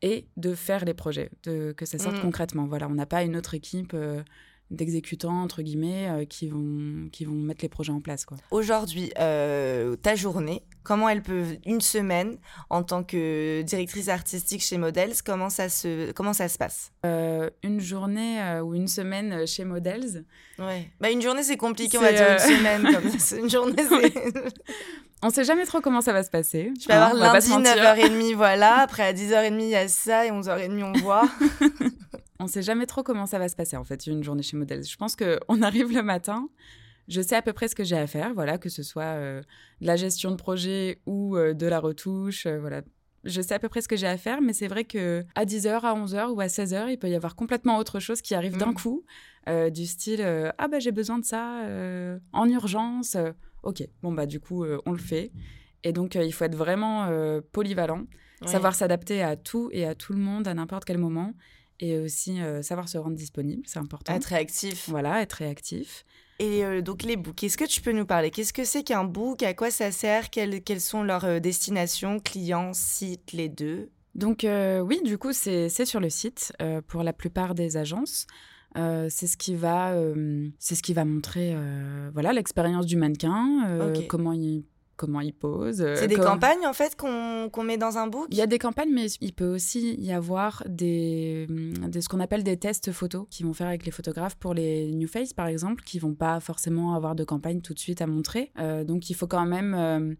et 0.00 0.26
de 0.36 0.54
faire 0.54 0.84
les 0.84 0.94
projets, 0.94 1.30
de, 1.44 1.72
que 1.72 1.84
ça 1.86 1.98
sorte 1.98 2.16
Mhm. 2.16 2.22
concrètement. 2.22 2.66
Voilà, 2.66 2.88
on 2.88 2.94
n'a 2.94 3.06
pas 3.06 3.22
une 3.22 3.36
autre 3.36 3.54
équipe 3.54 3.92
euh, 3.94 4.22
d'exécutants, 4.72 5.42
entre 5.42 5.62
guillemets, 5.62 6.08
euh, 6.08 6.24
qui, 6.24 6.48
vont, 6.48 7.08
qui 7.12 7.24
vont 7.24 7.34
mettre 7.34 7.62
les 7.62 7.68
projets 7.68 7.92
en 7.92 8.00
place. 8.00 8.24
Quoi. 8.24 8.38
Aujourd'hui, 8.50 9.12
euh, 9.18 9.96
ta 9.96 10.16
journée, 10.16 10.62
comment 10.82 11.08
elle 11.08 11.22
peut, 11.22 11.44
une 11.64 11.80
semaine, 11.80 12.38
en 12.70 12.82
tant 12.82 13.04
que 13.04 13.62
directrice 13.62 14.08
artistique 14.08 14.62
chez 14.62 14.78
Models, 14.78 15.14
comment 15.24 15.50
ça 15.50 15.68
se, 15.68 16.10
comment 16.12 16.32
ça 16.32 16.48
se 16.48 16.58
passe? 16.58 16.92
Euh, 17.06 17.50
une 17.62 17.80
journée 17.80 18.60
ou 18.64 18.74
une 18.74 18.88
semaine 18.88 19.46
chez 19.46 19.64
Models, 19.64 20.24
Ouais. 20.58 20.90
Bah, 21.00 21.10
une 21.10 21.22
journée, 21.22 21.42
c'est 21.42 21.56
compliqué, 21.56 21.98
on 21.98 22.02
va 22.02 22.12
dire 22.12 22.32
une 22.32 22.38
semaine. 22.38 22.82
Comme 22.92 23.10
ça. 23.18 23.36
Une 23.36 23.50
journée, 23.50 23.74
c'est. 23.76 24.14
on 25.22 25.30
sait 25.30 25.44
jamais 25.44 25.64
trop 25.64 25.80
comment 25.80 26.00
ça 26.00 26.12
va 26.12 26.22
se 26.22 26.30
passer. 26.30 26.72
Je 26.80 26.86
vais 26.86 26.94
avoir 26.94 27.14
lundi, 27.14 27.46
se 27.46 27.52
mentir. 27.52 27.74
9h30, 27.76 28.34
voilà. 28.34 28.78
Après, 28.78 29.02
à 29.02 29.12
10h30, 29.12 29.60
il 29.60 29.68
y 29.68 29.76
a 29.76 29.88
ça, 29.88 30.26
et 30.26 30.30
11h30, 30.30 30.82
on 30.82 30.92
voit. 31.00 31.28
On 32.42 32.48
sait 32.48 32.62
jamais 32.62 32.86
trop 32.86 33.02
comment 33.04 33.26
ça 33.26 33.38
va 33.38 33.48
se 33.48 33.54
passer 33.54 33.76
en 33.76 33.84
fait 33.84 34.06
une 34.06 34.24
journée 34.24 34.42
chez 34.42 34.56
Models. 34.56 34.84
Je 34.84 34.96
pense 34.96 35.14
que 35.16 35.38
on 35.48 35.62
arrive 35.68 35.92
le 35.94 36.02
matin, 36.02 36.48
je 37.08 37.20
sais 37.20 37.36
à 37.36 37.42
peu 37.42 37.52
près 37.52 37.68
ce 37.68 37.74
que 37.76 37.84
j'ai 37.84 37.96
à 37.96 38.06
faire, 38.06 38.34
voilà, 38.34 38.58
que 38.58 38.68
ce 38.68 38.82
soit 38.82 39.02
euh, 39.16 39.40
de 39.80 39.86
la 39.86 39.96
gestion 39.96 40.30
de 40.32 40.36
projet 40.36 40.98
ou 41.06 41.36
euh, 41.36 41.54
de 41.54 41.66
la 41.66 41.78
retouche, 41.78 42.46
euh, 42.46 42.58
voilà. 42.58 42.82
Je 43.24 43.40
sais 43.40 43.54
à 43.54 43.60
peu 43.60 43.68
près 43.68 43.80
ce 43.80 43.86
que 43.86 43.94
j'ai 43.94 44.08
à 44.08 44.16
faire, 44.16 44.40
mais 44.42 44.52
c'est 44.52 44.66
vrai 44.66 44.82
que 44.82 45.24
à 45.36 45.44
10h, 45.44 45.68
à 45.82 45.94
11h 45.94 46.30
ou 46.32 46.40
à 46.40 46.46
16h, 46.48 46.90
il 46.90 46.98
peut 46.98 47.08
y 47.08 47.14
avoir 47.14 47.36
complètement 47.36 47.78
autre 47.78 48.00
chose 48.00 48.20
qui 48.20 48.34
arrive 48.34 48.56
d'un 48.56 48.72
Mm. 48.72 48.74
coup, 48.74 49.04
du 49.72 49.86
style 49.86 50.24
ah 50.58 50.66
bah 50.66 50.80
j'ai 50.80 50.90
besoin 50.90 51.20
de 51.20 51.24
ça 51.24 51.62
en 52.32 52.48
urgence. 52.48 53.16
ok, 53.62 53.84
bon 54.02 54.10
bah 54.10 54.26
du 54.26 54.40
coup 54.40 54.64
on 54.86 54.90
le 54.90 54.98
fait. 54.98 55.30
Et 55.84 55.92
donc 55.92 56.16
il 56.16 56.32
faut 56.32 56.44
être 56.44 56.56
vraiment 56.56 57.08
polyvalent 57.52 58.06
savoir 58.44 58.74
s'adapter 58.74 59.22
à 59.22 59.36
tout 59.36 59.68
et 59.72 59.86
à 59.86 59.94
tout 59.94 60.14
le 60.14 60.18
monde 60.18 60.48
à 60.48 60.54
n'importe 60.54 60.84
quel 60.84 60.98
moment 60.98 61.32
et 61.80 61.98
aussi 61.98 62.40
euh, 62.40 62.62
savoir 62.62 62.88
se 62.88 62.98
rendre 62.98 63.16
disponible, 63.16 63.62
c'est 63.66 63.78
important. 63.78 64.14
Être 64.14 64.26
réactif. 64.26 64.88
Voilà, 64.88 65.22
être 65.22 65.34
réactif. 65.34 66.04
Et 66.38 66.64
euh, 66.64 66.80
donc 66.80 67.02
les 67.02 67.16
books, 67.16 67.44
est-ce 67.44 67.58
que 67.58 67.64
tu 67.64 67.80
peux 67.80 67.92
nous 67.92 68.06
parler? 68.06 68.30
Qu'est-ce 68.30 68.52
que 68.52 68.64
c'est 68.64 68.82
qu'un 68.82 69.04
book? 69.04 69.42
À 69.42 69.54
quoi 69.54 69.70
ça 69.70 69.92
sert? 69.92 70.30
Quelles, 70.30 70.62
quelles 70.62 70.80
sont 70.80 71.02
leurs 71.02 71.24
euh, 71.24 71.40
destinations 71.40 72.18
Clients, 72.20 72.72
sites, 72.72 73.32
les 73.32 73.48
deux? 73.48 73.90
Donc 74.14 74.44
euh, 74.44 74.80
oui, 74.80 75.00
du 75.04 75.18
coup, 75.18 75.32
c'est 75.32 75.68
c'est 75.68 75.86
sur 75.86 76.00
le 76.00 76.10
site 76.10 76.52
pour 76.88 77.02
la 77.02 77.12
plupart 77.12 77.54
des 77.54 77.76
agences. 77.76 78.26
Euh, 78.76 79.08
c'est 79.10 79.26
ce 79.26 79.36
qui 79.36 79.54
va, 79.54 79.92
euh, 79.92 80.48
c'est 80.58 80.74
ce 80.74 80.82
qui 80.82 80.94
va 80.94 81.04
montrer, 81.04 81.52
euh, 81.54 82.10
voilà, 82.12 82.32
l'expérience 82.32 82.86
du 82.86 82.96
mannequin, 82.96 83.78
comment 84.08 84.32
il, 84.32 84.64
comment 85.02 85.20
il 85.20 85.32
pose. 85.34 85.80
euh, 85.82 85.96
C'est 85.96 86.06
des 86.06 86.14
campagnes 86.16 86.64
en 86.66 86.72
fait 86.72 86.94
qu'on 86.96 87.62
met 87.64 87.76
dans 87.76 87.98
un 87.98 88.06
book? 88.06 88.26
Il 88.30 88.36
y 88.36 88.40
a 88.40 88.46
des 88.46 88.58
campagnes, 88.58 88.92
mais 88.92 89.06
il 89.20 89.32
peut 89.32 89.52
aussi 89.52 89.94
y 90.00 90.12
avoir 90.12 90.62
des, 90.68 91.46
hum, 91.50 91.72
des- 91.90 92.00
ce 92.00 92.08
qu'on 92.08 92.20
appelle 92.20 92.44
des 92.44 92.56
tests 92.56 92.92
photos 92.92 93.26
qu'ils 93.30 93.46
vont 93.46 93.52
faire 93.52 93.66
avec 93.66 93.84
les 93.84 93.90
photographes 93.90 94.36
pour 94.36 94.54
les 94.54 94.92
New 94.92 95.08
Face, 95.08 95.32
par 95.32 95.48
exemple, 95.48 95.82
qui 95.84 95.98
vont 95.98 96.14
pas 96.14 96.38
forcément 96.40 96.94
avoir 96.94 97.14
de 97.16 97.24
campagne 97.24 97.60
tout 97.60 97.74
de 97.74 97.80
suite 97.80 98.00
à 98.00 98.06
montrer. 98.06 98.52
Euh, 98.58 98.84
donc, 98.84 99.10
il 99.10 99.14
faut 99.14 99.26
quand 99.26 99.44
même 99.46 99.74
euh, 99.74 100.14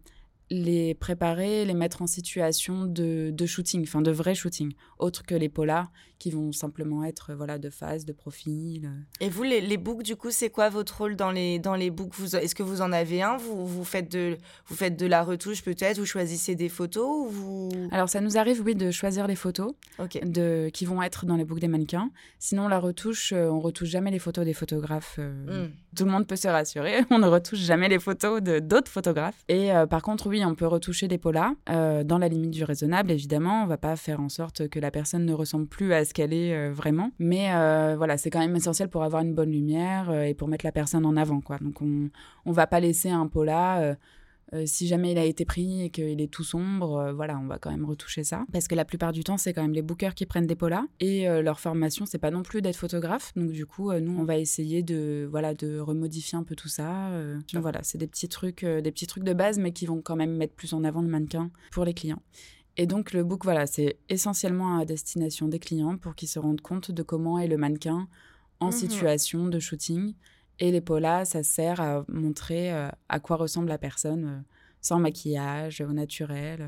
les 0.49 0.93
préparer, 0.93 1.63
les 1.65 1.73
mettre 1.73 2.01
en 2.01 2.07
situation 2.07 2.85
de, 2.85 3.31
de 3.31 3.45
shooting, 3.45 3.83
enfin 3.83 4.01
de 4.01 4.11
vrai 4.11 4.35
shooting, 4.35 4.73
autre 4.99 5.23
que 5.25 5.33
les 5.35 5.49
polars 5.49 5.89
qui 6.23 6.31
vont 6.31 6.53
simplement 6.53 7.03
être 7.03 7.31
euh, 7.31 7.35
voilà 7.35 7.57
de 7.57 7.69
face, 7.69 8.05
de 8.05 8.13
profil. 8.13 8.85
euh. 8.85 9.25
Et 9.25 9.29
vous, 9.29 9.43
les, 9.43 9.59
les 9.59 9.75
books, 9.75 10.03
du 10.03 10.15
coup, 10.15 10.31
c'est 10.31 10.49
quoi 10.49 10.69
votre 10.69 10.97
rôle 10.99 11.17
dans 11.17 11.31
les, 11.31 11.59
dans 11.59 11.75
les 11.75 11.89
books? 11.89 12.13
Vous, 12.15 12.33
Est-ce 12.37 12.55
que 12.55 12.63
vous 12.63 12.81
en 12.81 12.93
avez 12.93 13.21
un? 13.21 13.35
Vous, 13.35 13.65
vous, 13.65 13.83
faites 13.83 14.09
de, 14.09 14.37
vous 14.67 14.75
faites 14.75 14.97
de 14.97 15.05
la 15.05 15.21
retouche 15.21 15.63
peut-être? 15.63 15.99
Vous 15.99 16.05
choisissez 16.05 16.55
des 16.55 16.69
photos 16.69 17.05
ou 17.05 17.27
vous... 17.27 17.69
Alors, 17.91 18.07
ça 18.07 18.21
nous 18.21 18.37
arrive, 18.37 18.61
oui, 18.65 18.73
de 18.73 18.89
choisir 18.89 19.27
les 19.27 19.35
photos. 19.35 19.73
Ok. 19.99 20.17
de, 20.25 20.69
qui 20.73 20.85
vont 20.85 21.03
être 21.03 21.25
dans 21.25 21.35
les 21.35 21.43
books 21.43 21.59
des 21.59 21.67
mannequins. 21.67 22.09
Sinon, 22.39 22.69
la 22.69 22.79
retouche, 22.79 23.33
euh, 23.33 23.49
on 23.49 23.59
retouche 23.59 23.89
jamais 23.89 24.09
les 24.11 24.19
photos 24.19 24.45
des 24.45 24.53
photographes. 24.53 25.17
euh, 25.19 25.65
Hmm. 25.67 25.71
Tout 25.95 26.05
le 26.05 26.11
monde 26.11 26.25
peut 26.25 26.35
se 26.37 26.47
rassurer. 26.47 27.01
On 27.11 27.19
ne 27.19 27.27
retouche 27.27 27.59
jamais 27.59 27.87
les 27.89 27.99
photos 27.99 28.41
de 28.41 28.57
d'autres 28.59 28.89
photographes. 28.89 29.43
Et 29.49 29.71
euh, 29.71 29.85
par 29.85 30.01
contre, 30.01 30.25
oui, 30.27 30.43
on 30.43 30.55
peut 30.55 30.65
retoucher 30.65 31.07
des 31.07 31.19
polars 31.19 31.51
euh, 31.69 32.03
dans 32.03 32.17
la 32.17 32.27
limite 32.29 32.49
du 32.51 32.63
raisonnable, 32.63 33.11
évidemment. 33.11 33.63
On 33.63 33.67
va 33.67 33.77
pas 33.77 33.95
faire 33.95 34.19
en 34.19 34.29
sorte 34.29 34.67
que 34.69 34.79
la 34.79 34.89
personne 34.89 35.23
ne 35.25 35.33
ressemble 35.33 35.67
plus 35.67 35.93
à 35.93 36.03
ce 36.05 36.12
qu'elle 36.13 36.31
est 36.33 36.55
euh, 36.55 36.71
vraiment. 36.71 37.11
Mais 37.19 37.53
euh, 37.53 37.95
voilà, 37.97 38.17
c'est 38.17 38.29
quand 38.29 38.39
même 38.39 38.55
essentiel 38.55 38.87
pour 38.87 39.03
avoir 39.03 39.21
une 39.23 39.33
bonne 39.33 39.51
lumière 39.51 40.09
euh, 40.09 40.23
et 40.23 40.33
pour 40.33 40.47
mettre 40.47 40.65
la 40.65 40.71
personne 40.71 41.05
en 41.05 41.17
avant, 41.17 41.41
quoi. 41.41 41.57
Donc, 41.59 41.81
on 41.81 42.09
on 42.45 42.51
va 42.51 42.67
pas 42.67 42.79
laisser 42.79 43.09
un 43.09 43.27
polar. 43.27 43.81
euh, 43.81 44.65
si 44.67 44.85
jamais 44.85 45.13
il 45.13 45.17
a 45.17 45.25
été 45.25 45.45
pris 45.45 45.83
et 45.85 45.89
qu'il 45.89 46.21
est 46.21 46.31
tout 46.31 46.43
sombre, 46.43 47.11
voilà, 47.15 47.39
on 47.39 47.47
va 47.47 47.57
quand 47.57 47.71
même 47.71 47.85
retoucher 47.85 48.23
ça. 48.23 48.45
Parce 48.51 48.67
que 48.67 48.75
la 48.75 48.85
plupart 48.85 49.11
du 49.11 49.23
temps, 49.23 49.37
c'est 49.37 49.51
quand 49.51 49.63
même 49.63 49.73
les 49.73 49.81
bookers 49.81 50.13
qui 50.13 50.27
prennent 50.27 50.45
des 50.45 50.55
polas. 50.55 50.83
Et 50.99 51.25
leur 51.41 51.59
formation, 51.59 52.05
c'est 52.05 52.19
pas 52.19 52.29
non 52.29 52.43
plus 52.43 52.61
d'être 52.61 52.75
photographe. 52.75 53.31
Donc 53.35 53.49
du 53.51 53.65
coup, 53.65 53.91
nous, 53.93 54.15
on 54.19 54.25
va 54.25 54.37
essayer 54.37 54.83
de, 54.83 55.27
voilà, 55.31 55.55
de 55.55 55.79
remodifier 55.79 56.37
un 56.37 56.43
peu 56.43 56.55
tout 56.55 56.67
ça. 56.67 57.09
Donc, 57.51 57.63
voilà, 57.63 57.79
c'est 57.81 57.97
des 57.97 58.05
petits 58.05 58.29
trucs, 58.29 58.63
des 58.63 58.91
petits 58.91 59.07
trucs 59.07 59.23
de 59.23 59.33
base, 59.33 59.57
mais 59.57 59.71
qui 59.71 59.87
vont 59.87 60.03
quand 60.03 60.15
même 60.15 60.35
mettre 60.35 60.53
plus 60.53 60.73
en 60.73 60.83
avant 60.83 61.01
le 61.01 61.07
mannequin 61.07 61.49
pour 61.71 61.83
les 61.83 61.95
clients. 61.95 62.21
Et 62.77 62.87
donc 62.87 63.13
le 63.13 63.23
book, 63.23 63.43
voilà, 63.43 63.67
c'est 63.67 63.99
essentiellement 64.09 64.77
à 64.79 64.85
destination 64.85 65.47
des 65.47 65.59
clients 65.59 65.97
pour 65.97 66.15
qu'ils 66.15 66.27
se 66.29 66.39
rendent 66.39 66.61
compte 66.61 66.91
de 66.91 67.03
comment 67.03 67.37
est 67.39 67.47
le 67.47 67.57
mannequin 67.57 68.07
en 68.59 68.67
Mhm. 68.67 68.71
situation 68.71 69.47
de 69.47 69.59
shooting. 69.59 70.15
Et 70.59 70.71
les 70.71 70.81
polas, 70.81 71.25
ça 71.25 71.43
sert 71.43 71.81
à 71.81 72.05
montrer 72.07 72.73
euh, 72.73 72.89
à 73.09 73.19
quoi 73.19 73.37
ressemble 73.37 73.69
la 73.69 73.77
personne 73.77 74.25
euh, 74.25 74.41
sans 74.83 74.99
maquillage, 74.99 75.81
au 75.81 75.93
naturel. 75.93 76.59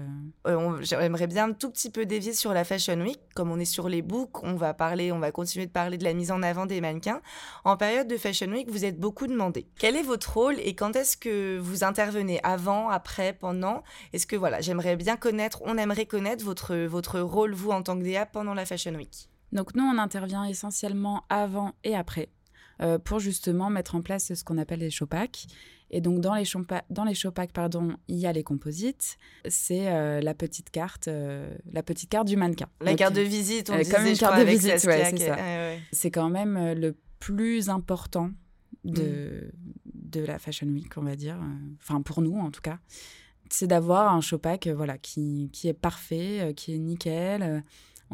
euh. 0.48 0.52
Euh, 0.56 0.78
J'aimerais 0.82 1.28
bien 1.28 1.50
un 1.50 1.54
tout 1.54 1.70
petit 1.70 1.92
peu 1.92 2.06
dévier 2.06 2.34
sur 2.34 2.54
la 2.54 2.64
Fashion 2.64 3.00
Week. 3.02 3.20
Comme 3.36 3.52
on 3.52 3.60
est 3.60 3.66
sur 3.66 3.90
les 3.90 4.02
books, 4.02 4.42
on 4.44 4.56
va 4.56 4.74
parler, 4.74 5.12
on 5.12 5.20
va 5.20 5.32
continuer 5.32 5.66
de 5.66 5.72
parler 5.72 5.98
de 5.98 6.06
la 6.06 6.14
mise 6.14 6.32
en 6.32 6.42
avant 6.42 6.66
des 6.66 6.80
mannequins. 6.80 7.22
En 7.66 7.76
période 7.76 8.08
de 8.08 8.16
Fashion 8.16 8.48
Week, 8.48 8.70
vous 8.70 8.86
êtes 8.86 8.98
beaucoup 8.98 9.28
demandé. 9.28 9.68
Quel 9.78 9.98
est 9.98 10.02
votre 10.02 10.34
rôle 10.34 10.56
et 10.62 10.76
quand 10.76 10.96
est-ce 10.96 11.18
que 11.18 11.60
vous 11.60 11.84
intervenez? 11.84 12.40
Avant, 12.44 12.90
après, 12.90 13.34
pendant? 13.34 13.84
Est-ce 14.14 14.26
que 14.26 14.38
voilà, 14.38 14.62
j'aimerais 14.62 14.96
bien 14.96 15.18
connaître, 15.18 15.62
on 15.66 15.78
aimerait 15.78 16.06
connaître 16.06 16.44
votre 16.46 16.76
votre 16.86 17.20
rôle 17.20 17.54
vous 17.54 17.72
en 17.72 17.84
tant 17.84 18.00
que 18.00 18.04
DA 18.04 18.26
pendant 18.26 18.54
la 18.54 18.66
Fashion 18.66 18.96
Week? 18.96 19.30
Donc 19.52 19.76
nous, 19.76 19.84
on 19.84 19.98
intervient 19.98 20.46
essentiellement 20.46 21.26
avant 21.28 21.74
et 21.84 21.96
après 21.96 22.30
euh, 22.82 22.98
pour 22.98 23.20
justement 23.20 23.70
mettre 23.70 23.96
en 23.96 24.02
place 24.02 24.34
ce 24.34 24.44
qu'on 24.44 24.58
appelle 24.58 24.80
les 24.80 24.90
showpacks. 24.90 25.48
Et 25.92 26.02
donc, 26.02 26.20
dans 26.20 26.34
les, 26.34 26.44
dans 26.90 27.04
les 27.04 27.14
showpacks, 27.14 27.52
pardon, 27.52 27.96
il 28.08 28.18
y 28.18 28.26
a 28.26 28.34
les 28.34 28.44
composites. 28.44 29.18
C'est 29.48 29.88
euh, 29.88 30.20
la 30.20 30.34
petite 30.34 30.70
carte, 30.72 31.08
euh, 31.08 31.56
la 31.72 31.84
petite 31.84 32.10
carte 32.10 32.28
du 32.28 32.38
mannequin. 32.38 32.68
La 32.82 32.96
carte 32.96 33.14
de 33.14 33.22
visite, 33.22 33.70
on 33.70 33.78
disait, 33.78 33.96
comme 33.96 34.06
une 34.06 34.18
carte 34.18 34.40
de 34.40 34.46
visite, 34.46 34.84
ouais, 34.86 35.12
c'est 35.12 35.18
ça. 35.18 35.38
C'est 35.92 36.12
quand 36.12 36.30
même 36.30 36.58
euh, 36.58 36.74
le 36.74 36.96
plus 37.20 37.70
important 37.70 38.32
de, 38.84 39.52
mm. 39.54 40.10
de 40.12 40.26
la 40.26 40.40
Fashion 40.40 40.68
Week, 40.68 40.98
on 40.98 41.04
va 41.04 41.16
dire. 41.16 41.38
Enfin, 41.82 42.02
pour 42.02 42.22
nous, 42.22 42.38
en 42.38 42.52
tout 42.52 42.62
cas. 42.62 42.80
C'est 43.52 43.68
d'avoir 43.68 44.12
un 44.12 44.22
showpack 44.22 44.68
voilà, 44.70 44.98
qui, 44.98 45.52
qui 45.54 45.68
est 45.68 45.74
parfait, 45.74 46.54
qui 46.56 46.74
est 46.74 46.80
nickel 46.80 47.64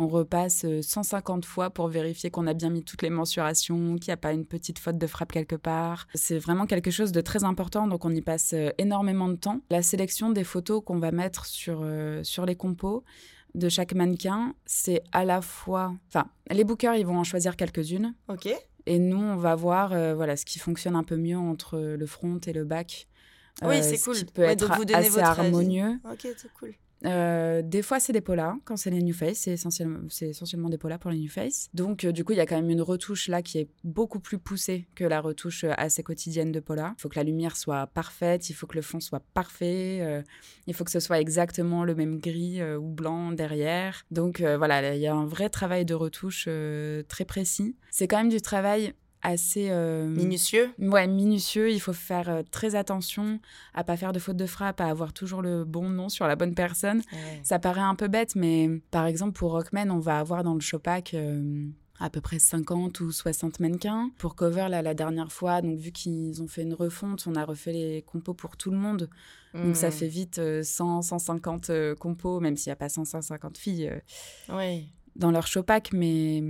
on 0.01 0.07
repasse 0.07 0.65
150 0.81 1.43
euh, 1.43 1.47
fois 1.47 1.69
pour 1.69 1.87
vérifier 1.87 2.31
qu'on 2.31 2.47
a 2.47 2.53
bien 2.53 2.69
mis 2.69 2.83
toutes 2.83 3.01
les 3.01 3.09
mensurations, 3.09 3.95
qu'il 3.97 4.09
n'y 4.09 4.13
a 4.13 4.17
pas 4.17 4.33
une 4.33 4.45
petite 4.45 4.79
faute 4.79 4.97
de 4.97 5.07
frappe 5.07 5.31
quelque 5.31 5.55
part. 5.55 6.07
C'est 6.15 6.39
vraiment 6.39 6.65
quelque 6.65 6.91
chose 6.91 7.11
de 7.11 7.21
très 7.21 7.43
important, 7.43 7.87
donc 7.87 8.03
on 8.03 8.13
y 8.13 8.21
passe 8.21 8.53
euh, 8.53 8.71
énormément 8.77 9.29
de 9.29 9.35
temps. 9.35 9.61
La 9.69 9.81
sélection 9.81 10.31
des 10.31 10.43
photos 10.43 10.81
qu'on 10.83 10.99
va 10.99 11.11
mettre 11.11 11.45
sur, 11.45 11.81
euh, 11.83 12.23
sur 12.23 12.45
les 12.45 12.55
compos 12.55 13.03
de 13.53 13.69
chaque 13.69 13.93
mannequin, 13.93 14.55
c'est 14.65 15.03
à 15.11 15.23
la 15.23 15.41
fois... 15.41 15.93
Enfin, 16.07 16.25
les 16.49 16.63
bookers, 16.63 16.95
ils 16.95 17.05
vont 17.05 17.17
en 17.17 17.23
choisir 17.23 17.55
quelques-unes. 17.55 18.15
Ok. 18.27 18.49
Et 18.87 18.97
nous, 18.97 19.21
on 19.21 19.35
va 19.35 19.55
voir 19.55 19.89
voilà, 20.15 20.35
ce 20.37 20.45
qui 20.45 20.57
fonctionne 20.57 20.95
un 20.95 21.03
peu 21.03 21.17
mieux 21.17 21.37
entre 21.37 21.77
le 21.77 22.05
front 22.07 22.39
et 22.47 22.53
le 22.53 22.63
back. 22.63 23.07
Oui, 23.61 23.83
c'est 23.83 23.99
cool. 23.99 24.15
Qui 24.15 24.25
peut 24.25 24.41
être 24.41 24.71
assez 24.95 25.19
harmonieux. 25.19 25.99
Ok, 26.09 26.21
c'est 26.21 26.51
cool. 26.53 26.73
Euh, 27.05 27.61
des 27.63 27.81
fois, 27.81 27.99
c'est 27.99 28.13
des 28.13 28.21
polas. 28.21 28.55
Quand 28.65 28.77
c'est 28.77 28.91
les 28.91 29.01
New 29.01 29.13
Face, 29.13 29.39
c'est 29.39 29.53
essentiellement, 29.53 30.69
des 30.69 30.77
polas 30.77 30.97
pour 30.97 31.11
les 31.11 31.17
New 31.17 31.29
Face. 31.29 31.69
Donc, 31.73 32.03
euh, 32.03 32.11
du 32.11 32.23
coup, 32.23 32.33
il 32.33 32.37
y 32.37 32.41
a 32.41 32.45
quand 32.45 32.55
même 32.55 32.69
une 32.69 32.81
retouche 32.81 33.27
là 33.27 33.41
qui 33.41 33.59
est 33.59 33.69
beaucoup 33.83 34.19
plus 34.19 34.37
poussée 34.37 34.87
que 34.95 35.03
la 35.03 35.21
retouche 35.21 35.63
euh, 35.63 35.73
assez 35.77 36.03
quotidienne 36.03 36.51
de 36.51 36.59
pola. 36.59 36.93
Il 36.97 37.01
faut 37.01 37.09
que 37.09 37.17
la 37.17 37.23
lumière 37.23 37.57
soit 37.57 37.87
parfaite, 37.87 38.49
il 38.49 38.53
faut 38.53 38.67
que 38.67 38.75
le 38.75 38.81
fond 38.81 38.99
soit 38.99 39.23
parfait, 39.33 40.23
il 40.67 40.73
faut 40.73 40.83
que 40.83 40.91
ce 40.91 40.99
soit 40.99 41.19
exactement 41.19 41.83
le 41.83 41.95
même 41.95 42.19
gris 42.19 42.61
ou 42.75 42.89
blanc 42.89 43.31
derrière. 43.31 44.05
Donc, 44.11 44.41
voilà, 44.41 44.95
il 44.95 45.01
y 45.01 45.07
a 45.07 45.13
un 45.13 45.25
vrai 45.25 45.49
travail 45.49 45.85
de 45.85 45.93
retouche 45.93 46.47
très 47.07 47.25
précis. 47.25 47.75
C'est 47.89 48.07
quand 48.07 48.17
même 48.17 48.29
du 48.29 48.41
travail 48.41 48.93
assez 49.21 49.69
euh, 49.69 50.07
minutieux. 50.07 50.71
Ouais, 50.79 51.07
minutieux. 51.07 51.71
Il 51.71 51.79
faut 51.79 51.93
faire 51.93 52.29
euh, 52.29 52.41
très 52.49 52.75
attention 52.75 53.39
à 53.73 53.83
pas 53.83 53.97
faire 53.97 54.13
de 54.13 54.19
faute 54.19 54.37
de 54.37 54.45
frappe, 54.45 54.81
à 54.81 54.87
avoir 54.87 55.13
toujours 55.13 55.41
le 55.41 55.63
bon 55.63 55.89
nom 55.89 56.09
sur 56.09 56.27
la 56.27 56.35
bonne 56.35 56.55
personne. 56.55 57.01
Ça 57.43 57.59
paraît 57.59 57.81
un 57.81 57.95
peu 57.95 58.07
bête, 58.07 58.35
mais 58.35 58.69
par 58.91 59.05
exemple 59.05 59.33
pour 59.33 59.51
Rockman, 59.51 59.89
on 59.89 59.99
va 59.99 60.19
avoir 60.19 60.43
dans 60.43 60.53
le 60.53 60.59
Showpack 60.59 61.13
euh, 61.13 61.67
à 61.99 62.09
peu 62.09 62.21
près 62.21 62.39
50 62.39 62.99
ou 63.01 63.11
60 63.11 63.59
mannequins. 63.59 64.11
Pour 64.17 64.35
Cover, 64.35 64.67
là, 64.69 64.81
la 64.81 64.93
dernière 64.93 65.31
fois, 65.31 65.61
donc 65.61 65.77
vu 65.77 65.91
qu'ils 65.91 66.41
ont 66.41 66.47
fait 66.47 66.63
une 66.63 66.73
refonte, 66.73 67.25
on 67.27 67.35
a 67.35 67.45
refait 67.45 67.73
les 67.73 68.01
compos 68.01 68.33
pour 68.33 68.57
tout 68.57 68.71
le 68.71 68.77
monde. 68.77 69.09
Donc 69.53 69.75
ça 69.75 69.89
hmm. 69.89 69.91
fait 69.91 70.07
vite 70.07 70.41
100, 70.63 71.01
150 71.01 71.71
compos, 71.99 72.39
même 72.39 72.55
s'il 72.55 72.69
n'y 72.69 72.73
a 72.73 72.77
pas 72.77 72.89
150 72.89 73.57
filles 73.57 73.91
dans 75.17 75.31
leur 75.31 75.45
Showpack, 75.45 75.91
mais 75.93 76.41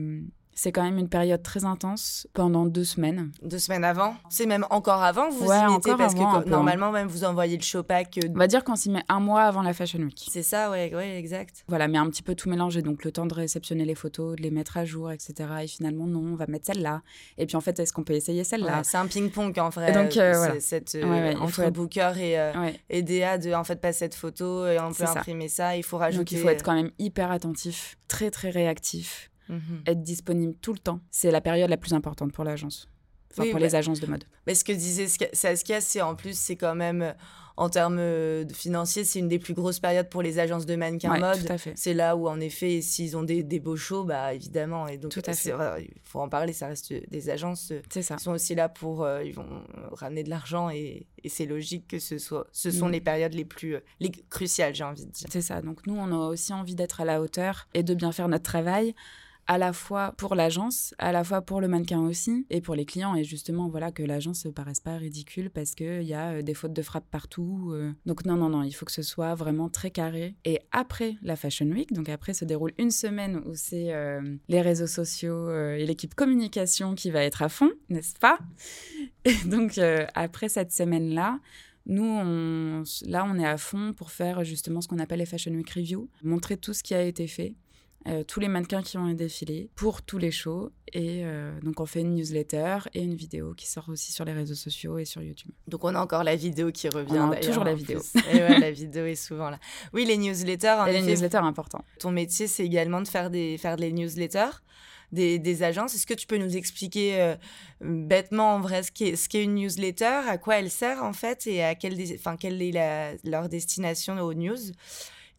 c'est 0.53 0.71
quand 0.71 0.83
même 0.83 0.97
une 0.97 1.09
période 1.09 1.41
très 1.41 1.65
intense 1.65 2.27
pendant 2.33 2.65
deux 2.65 2.83
semaines. 2.83 3.31
Deux 3.41 3.59
semaines 3.59 3.83
avant? 3.83 4.15
C'est 4.29 4.45
même 4.45 4.65
encore 4.69 5.01
avant 5.01 5.29
vous 5.29 5.47
ouais, 5.47 5.59
y 5.59 5.71
mettez 5.71 5.95
parce 5.95 6.13
que 6.13 6.19
hein. 6.19 6.43
normalement 6.45 6.91
même 6.91 7.07
vous 7.07 7.23
envoyez 7.23 7.57
le 7.57 7.63
showpack. 7.63 8.19
On 8.29 8.37
va 8.37 8.47
dire 8.47 8.63
qu'on 8.63 8.75
s'y 8.75 8.89
met 8.89 9.03
un 9.09 9.19
mois 9.19 9.43
avant 9.43 9.61
la 9.61 9.73
Fashion 9.73 9.99
Week. 9.99 10.27
C'est 10.29 10.43
ça, 10.43 10.69
ouais, 10.69 10.93
ouais, 10.93 11.17
exact. 11.17 11.63
Voilà, 11.67 11.87
mais 11.87 11.97
un 11.97 12.09
petit 12.09 12.23
peu 12.23 12.35
tout 12.35 12.49
mélangé. 12.49 12.81
Donc 12.81 13.03
le 13.03 13.11
temps 13.11 13.25
de 13.25 13.33
réceptionner 13.33 13.85
les 13.85 13.95
photos, 13.95 14.35
de 14.35 14.41
les 14.41 14.51
mettre 14.51 14.77
à 14.77 14.85
jour, 14.85 15.11
etc. 15.11 15.33
Et 15.63 15.67
finalement, 15.67 16.05
non, 16.05 16.33
on 16.33 16.35
va 16.35 16.47
mettre 16.47 16.67
celle-là. 16.67 17.01
Et 17.37 17.45
puis 17.45 17.55
en 17.55 17.61
fait, 17.61 17.79
est-ce 17.79 17.93
qu'on 17.93 18.03
peut 18.03 18.13
essayer 18.13 18.43
celle-là? 18.43 18.81
C'est 18.83 18.97
un 18.97 19.07
ping-pong 19.07 19.57
en 19.59 19.69
vrai. 19.69 19.89
Et 19.89 19.93
donc, 19.93 20.17
euh, 20.17 20.37
voilà. 20.37 20.59
Cette, 20.59 20.95
euh, 20.95 21.33
entre 21.37 21.69
Booker 21.69 22.11
et, 22.17 22.39
euh, 22.39 22.69
et 22.89 23.01
DA 23.01 23.37
de 23.37 23.53
en 23.53 23.63
fait 23.63 23.79
pas 23.79 23.93
cette 23.93 24.15
photo 24.15 24.67
et 24.67 24.79
on 24.79 24.91
peut 24.91 25.05
imprimer 25.05 25.47
ça. 25.47 25.77
Il 25.77 25.83
faut 25.83 25.97
rajouter. 25.97 26.17
Donc 26.19 26.31
il 26.31 26.39
faut 26.39 26.49
être 26.49 26.63
quand 26.63 26.75
même 26.75 26.91
hyper 26.99 27.31
attentif, 27.31 27.97
très 28.07 28.29
très 28.29 28.49
réactif 28.49 29.30
Mhm. 29.51 29.83
être 29.85 30.01
disponible 30.01 30.55
tout 30.61 30.73
le 30.73 30.79
temps. 30.79 30.99
C'est 31.11 31.31
la 31.31 31.41
période 31.41 31.69
la 31.69 31.77
plus 31.77 31.93
importante 31.93 32.31
pour 32.31 32.43
l'agence. 32.43 32.87
Enfin, 33.31 33.49
pour 33.49 33.59
les 33.59 33.75
agences 33.75 34.01
de 34.01 34.07
mode. 34.07 34.25
Mais 34.45 34.55
ce 34.55 34.65
que 34.65 34.73
disait 34.73 35.07
Saskia, 35.31 35.79
c'est 35.79 36.01
en 36.01 36.15
plus, 36.15 36.37
c'est 36.37 36.57
quand 36.57 36.75
même 36.75 37.13
en 37.57 37.69
termes 37.69 37.99
euh, 37.99 38.47
financiers, 38.49 39.03
c'est 39.03 39.19
une 39.19 39.27
des 39.27 39.39
plus 39.39 39.53
grosses 39.53 39.79
périodes 39.79 40.09
pour 40.09 40.21
les 40.21 40.39
agences 40.39 40.65
de 40.65 40.75
mannequins 40.75 41.17
mode. 41.19 41.59
C'est 41.75 41.93
là 41.93 42.15
où, 42.15 42.27
en 42.27 42.39
effet, 42.39 42.81
s'ils 42.81 43.15
ont 43.17 43.23
des, 43.23 43.43
des, 43.43 43.59
beaux 43.59 43.75
shows, 43.75 44.03
bah, 44.03 44.33
évidemment. 44.33 44.87
Et 44.87 44.97
donc, 44.97 45.11
tout 45.11 45.21
à 45.25 45.33
fait. 45.33 45.53
il 45.79 46.01
faut 46.03 46.19
en 46.19 46.29
parler, 46.29 46.53
ça 46.53 46.67
reste 46.67 46.93
des 47.09 47.29
agences 47.29 47.71
qui 47.89 48.03
ça. 48.03 48.17
sont 48.17 48.31
aussi 48.31 48.55
là 48.55 48.69
pour. 48.69 49.03
Euh, 49.03 49.23
ils 49.23 49.33
vont 49.33 49.63
ramener 49.91 50.23
de 50.23 50.29
l'argent 50.29 50.69
et, 50.69 51.07
et 51.23 51.29
c'est 51.29 51.45
logique 51.45 51.87
que 51.87 51.99
ce, 51.99 52.17
soit, 52.17 52.47
ce 52.51 52.71
sont 52.71 52.87
mm. 52.87 52.91
les 52.91 53.01
périodes 53.01 53.33
les 53.33 53.45
plus 53.45 53.75
euh, 53.75 53.79
les 53.99 54.09
cruciales, 54.09 54.73
j'ai 54.73 54.83
envie 54.83 55.05
de 55.05 55.11
dire. 55.11 55.27
C'est 55.29 55.41
ça. 55.41 55.61
Donc, 55.61 55.85
nous, 55.85 55.95
on 55.95 56.11
a 56.11 56.27
aussi 56.27 56.53
envie 56.53 56.75
d'être 56.75 57.01
à 57.01 57.05
la 57.05 57.21
hauteur 57.21 57.67
et 57.73 57.83
de 57.83 57.93
bien 57.93 58.11
faire 58.11 58.27
notre 58.27 58.43
travail 58.43 58.95
à 59.51 59.57
la 59.57 59.73
fois 59.73 60.13
pour 60.15 60.33
l'agence, 60.33 60.95
à 60.97 61.11
la 61.11 61.25
fois 61.25 61.41
pour 61.41 61.59
le 61.59 61.67
mannequin 61.67 61.99
aussi, 61.99 62.45
et 62.49 62.61
pour 62.61 62.73
les 62.73 62.85
clients. 62.85 63.15
Et 63.15 63.25
justement, 63.25 63.67
voilà, 63.67 63.91
que 63.91 64.01
l'agence 64.01 64.45
ne 64.45 64.51
paraisse 64.51 64.79
pas 64.79 64.95
ridicule 64.95 65.49
parce 65.49 65.75
qu'il 65.75 66.03
y 66.03 66.13
a 66.13 66.35
euh, 66.35 66.41
des 66.41 66.53
fautes 66.53 66.71
de 66.71 66.81
frappe 66.81 67.03
partout. 67.11 67.71
Euh. 67.73 67.91
Donc 68.05 68.23
non, 68.23 68.37
non, 68.37 68.47
non, 68.47 68.63
il 68.63 68.71
faut 68.71 68.85
que 68.85 68.93
ce 68.93 69.01
soit 69.01 69.35
vraiment 69.35 69.67
très 69.67 69.91
carré. 69.91 70.35
Et 70.45 70.61
après 70.71 71.17
la 71.21 71.35
Fashion 71.35 71.65
Week, 71.65 71.91
donc 71.91 72.07
après 72.07 72.33
se 72.33 72.45
déroule 72.45 72.71
une 72.77 72.91
semaine 72.91 73.41
où 73.45 73.53
c'est 73.53 73.93
euh, 73.93 74.21
les 74.47 74.61
réseaux 74.61 74.87
sociaux 74.87 75.53
et 75.53 75.85
l'équipe 75.85 76.15
communication 76.15 76.95
qui 76.95 77.11
va 77.11 77.21
être 77.21 77.41
à 77.41 77.49
fond, 77.49 77.71
n'est-ce 77.89 78.17
pas? 78.19 78.39
Et 79.25 79.35
donc 79.47 79.77
après 80.15 80.47
cette 80.47 80.71
semaine-là, 80.71 81.39
nous, 81.85 82.15
là, 83.05 83.25
on 83.27 83.37
est 83.37 83.45
à 83.45 83.57
fond 83.57 83.91
pour 83.91 84.11
faire 84.11 84.45
justement 84.45 84.79
ce 84.79 84.87
qu'on 84.87 84.99
appelle 84.99 85.19
les 85.19 85.25
Fashion 85.25 85.51
Week 85.51 85.69
Review, 85.69 86.09
montrer 86.23 86.55
tout 86.55 86.73
ce 86.73 86.83
qui 86.83 86.93
a 86.93 87.03
été 87.03 87.27
fait, 87.27 87.55
euh, 88.07 88.23
tous 88.23 88.39
les 88.39 88.47
mannequins 88.47 88.81
qui 88.81 88.97
ont 88.97 89.13
défilé 89.13 89.69
pour 89.75 90.01
tous 90.01 90.17
les 90.17 90.31
shows. 90.31 90.71
Et 90.91 91.21
euh, 91.23 91.51
donc, 91.61 91.79
on 91.79 91.85
fait 91.85 92.01
une 92.01 92.15
newsletter 92.15 92.79
et 92.95 93.03
une 93.03 93.13
vidéo 93.13 93.53
qui 93.53 93.67
sort 93.67 93.87
aussi 93.89 94.11
sur 94.11 94.25
les 94.25 94.33
réseaux 94.33 94.55
sociaux 94.55 94.97
et 94.97 95.05
sur 95.05 95.21
YouTube. 95.21 95.51
Donc, 95.67 95.83
on 95.83 95.93
a 95.93 95.99
encore 95.99 96.23
la 96.23 96.35
vidéo 96.35 96.71
qui 96.71 96.89
revient. 96.89 97.19
On 97.19 97.31
a 97.31 97.37
toujours 97.37 97.63
la 97.63 97.75
vidéo. 97.75 98.01
et 98.31 98.37
ouais, 98.37 98.59
la 98.59 98.71
vidéo 98.71 99.05
est 99.05 99.15
souvent 99.15 99.51
là. 99.51 99.59
Oui, 99.93 100.05
les 100.05 100.17
newsletters. 100.17 100.77
En 100.79 100.87
et 100.87 100.93
les 100.93 101.03
newsletters, 101.03 101.37
important. 101.37 101.85
Ton 101.99 102.11
métier, 102.11 102.47
c'est 102.47 102.65
également 102.65 103.01
de 103.01 103.07
faire 103.07 103.29
des, 103.29 103.57
faire 103.57 103.75
des 103.75 103.91
newsletters. 103.91 104.61
Des, 105.11 105.39
des, 105.39 105.61
agences. 105.61 105.93
Est-ce 105.93 106.07
que 106.07 106.13
tu 106.13 106.25
peux 106.25 106.37
nous 106.37 106.55
expliquer 106.55 107.21
euh, 107.21 107.35
bêtement 107.81 108.55
en 108.55 108.61
vrai 108.61 108.81
ce 108.81 108.93
qu'est, 108.93 109.17
ce 109.17 109.27
qu'est 109.27 109.43
une 109.43 109.55
newsletter, 109.55 110.05
à 110.05 110.37
quoi 110.37 110.55
elle 110.55 110.71
sert 110.71 111.03
en 111.03 111.11
fait 111.11 111.47
et 111.47 111.61
à 111.61 111.75
quelle, 111.75 111.97
enfin, 112.15 112.37
quelle 112.37 112.61
est 112.61 112.71
la, 112.71 113.15
leur 113.25 113.49
destination 113.49 114.17
aux 114.21 114.33
news? 114.33 114.71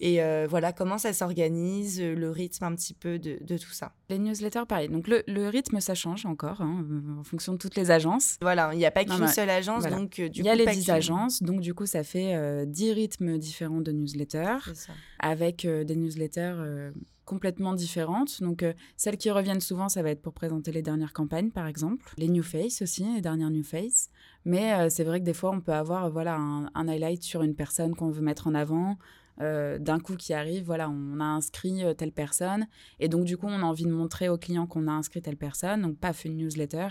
Et 0.05 0.21
euh, 0.21 0.49
voilà, 0.51 0.73
comment 0.73 0.99
ça 0.99 1.13
s'organise, 1.13 2.01
euh, 2.01 2.17
le 2.17 2.29
rythme 2.29 2.65
un 2.65 2.75
petit 2.75 2.93
peu 2.93 3.21
de, 3.21 3.39
tout 3.57 3.71
ça. 3.71 3.93
Les 4.11 4.19
newsletters, 4.19 4.65
pareil. 4.69 4.89
Donc 4.89 5.07
le, 5.07 5.49
rythme, 5.49 5.79
ça 5.79 5.95
change 5.95 6.27
encore 6.27 6.61
hein, 6.61 6.85
euh, 6.91 7.21
en 7.21 7.23
fonction 7.23 7.53
de 7.53 7.59
toutes 7.59 7.77
les 7.77 7.93
agences. 7.93 8.37
Voilà, 8.43 8.71
il 8.73 8.79
n'y 8.79 8.85
a 8.85 8.91
pas 8.91 9.05
qu'une 9.05 9.29
seule 9.29 9.49
agence, 9.49 9.87
donc 9.87 10.17
du 10.17 10.41
Il 10.41 10.45
y 10.45 10.49
a 10.49 10.57
les 10.57 10.67
10 10.67 10.91
agences, 10.91 11.41
donc 11.45 11.61
du 11.61 11.73
coup, 11.73 11.87
ça 11.87 12.03
fait 12.03 12.67
10 12.67 12.93
rythmes 12.93 13.39
différents 13.39 13.81
de 13.81 13.93
newsletters, 13.93 14.73
avec 15.21 15.65
des 15.65 15.95
newsletters 15.95 16.93
complètement 17.33 17.73
différentes. 17.73 18.43
Donc, 18.43 18.63
celles 18.99 19.17
qui 19.17 19.31
reviennent 19.31 19.61
souvent, 19.61 19.89
ça 19.89 20.03
va 20.03 20.11
être 20.11 20.21
pour 20.21 20.35
présenter 20.35 20.71
les 20.71 20.83
dernières 20.83 21.15
campagnes, 21.15 21.51
par 21.51 21.67
exemple. 21.67 22.05
Les 22.19 22.29
New 22.29 22.43
Face 22.43 22.83
aussi, 22.83 23.05
les 23.15 23.23
dernières 23.23 23.51
New 23.51 23.65
Face. 23.65 24.11
Mais 24.45 24.91
c'est 24.91 25.05
vrai 25.05 25.21
que 25.21 25.25
des 25.25 25.33
fois, 25.33 25.51
on 25.51 25.63
peut 25.63 25.73
avoir 25.73 26.11
voilà, 26.11 26.37
un, 26.37 26.89
highlight 26.89 27.23
sur 27.23 27.43
une 27.43 27.55
personne 27.55 27.95
qu'on 27.95 28.11
veut 28.11 28.21
mettre 28.21 28.49
en 28.49 28.55
avant, 28.55 28.99
euh, 29.41 29.79
d'un 29.79 29.99
coup 29.99 30.17
qui 30.17 30.35
arrive, 30.35 30.65
voilà, 30.65 30.91
on 30.91 31.19
a 31.19 31.25
inscrit 31.25 31.83
euh, 31.85 31.95
telle 31.95 32.13
personne, 32.13 32.67
et 33.01 33.09
donc 33.09 33.25
du 33.25 33.39
coup 33.39 33.47
on 33.49 33.61
a 33.61 33.65
envie 33.65 33.87
de 33.87 33.91
montrer 33.91 34.29
aux 34.29 34.37
clients 34.37 34.67
qu'on 34.67 34.87
a 34.89 34.93
inscrit 34.93 35.23
telle 35.23 35.39
personne, 35.39 35.81
donc 35.81 35.97
paf, 35.97 36.27
une 36.27 36.37
newsletter, 36.37 36.89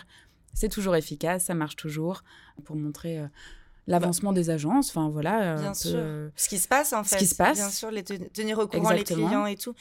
c'est 0.53 0.67
toujours 0.67 0.95
efficace, 0.95 1.45
ça 1.45 1.53
marche 1.53 1.75
toujours, 1.75 2.23
pour 2.65 2.75
montrer 2.75 3.21
euh, 3.91 3.99
l'avancement 3.99 4.33
des 4.33 4.49
agences, 4.49 4.89
enfin 4.89 5.09
voilà. 5.09 5.55
Bien 5.55 5.73
sûr. 5.73 5.99
ce 6.35 6.49
qui 6.49 6.57
se 6.57 6.67
passe 6.67 6.93
en 6.93 7.03
fait. 7.03 7.15
Ce 7.15 7.19
qui 7.19 7.27
se 7.27 7.35
passe. 7.35 7.57
Bien 7.57 7.69
sûr, 7.69 7.91
les 7.91 8.03
tenir 8.03 8.59
au 8.59 8.67
courant 8.67 8.91
les 8.91 9.03
clients 9.03 9.45
et 9.45 9.55
tout. 9.55 9.73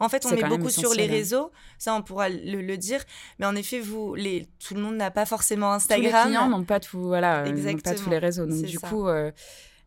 en 0.00 0.08
fait, 0.08 0.24
on 0.26 0.30
met 0.30 0.42
beaucoup 0.42 0.70
sur 0.70 0.94
les 0.94 1.06
réseaux, 1.06 1.50
ça 1.78 1.94
on 1.94 2.02
pourra 2.02 2.28
le, 2.28 2.76
dire, 2.76 3.02
mais 3.38 3.46
en 3.46 3.56
effet, 3.56 3.80
vous, 3.80 4.14
les, 4.14 4.48
tout 4.58 4.74
le 4.74 4.80
monde 4.80 4.96
n'a 4.96 5.10
pas 5.10 5.24
forcément 5.24 5.72
Instagram. 5.72 6.10
Tous 6.10 6.16
les 6.16 6.24
clients 6.24 6.48
n'ont 6.48 6.64
pas 6.64 6.80
tout, 6.80 7.00
voilà, 7.00 7.44
pas 7.82 7.94
tous 7.94 8.10
les 8.10 8.18
réseaux, 8.18 8.46
donc 8.46 8.62
du 8.62 8.78
coup. 8.78 9.08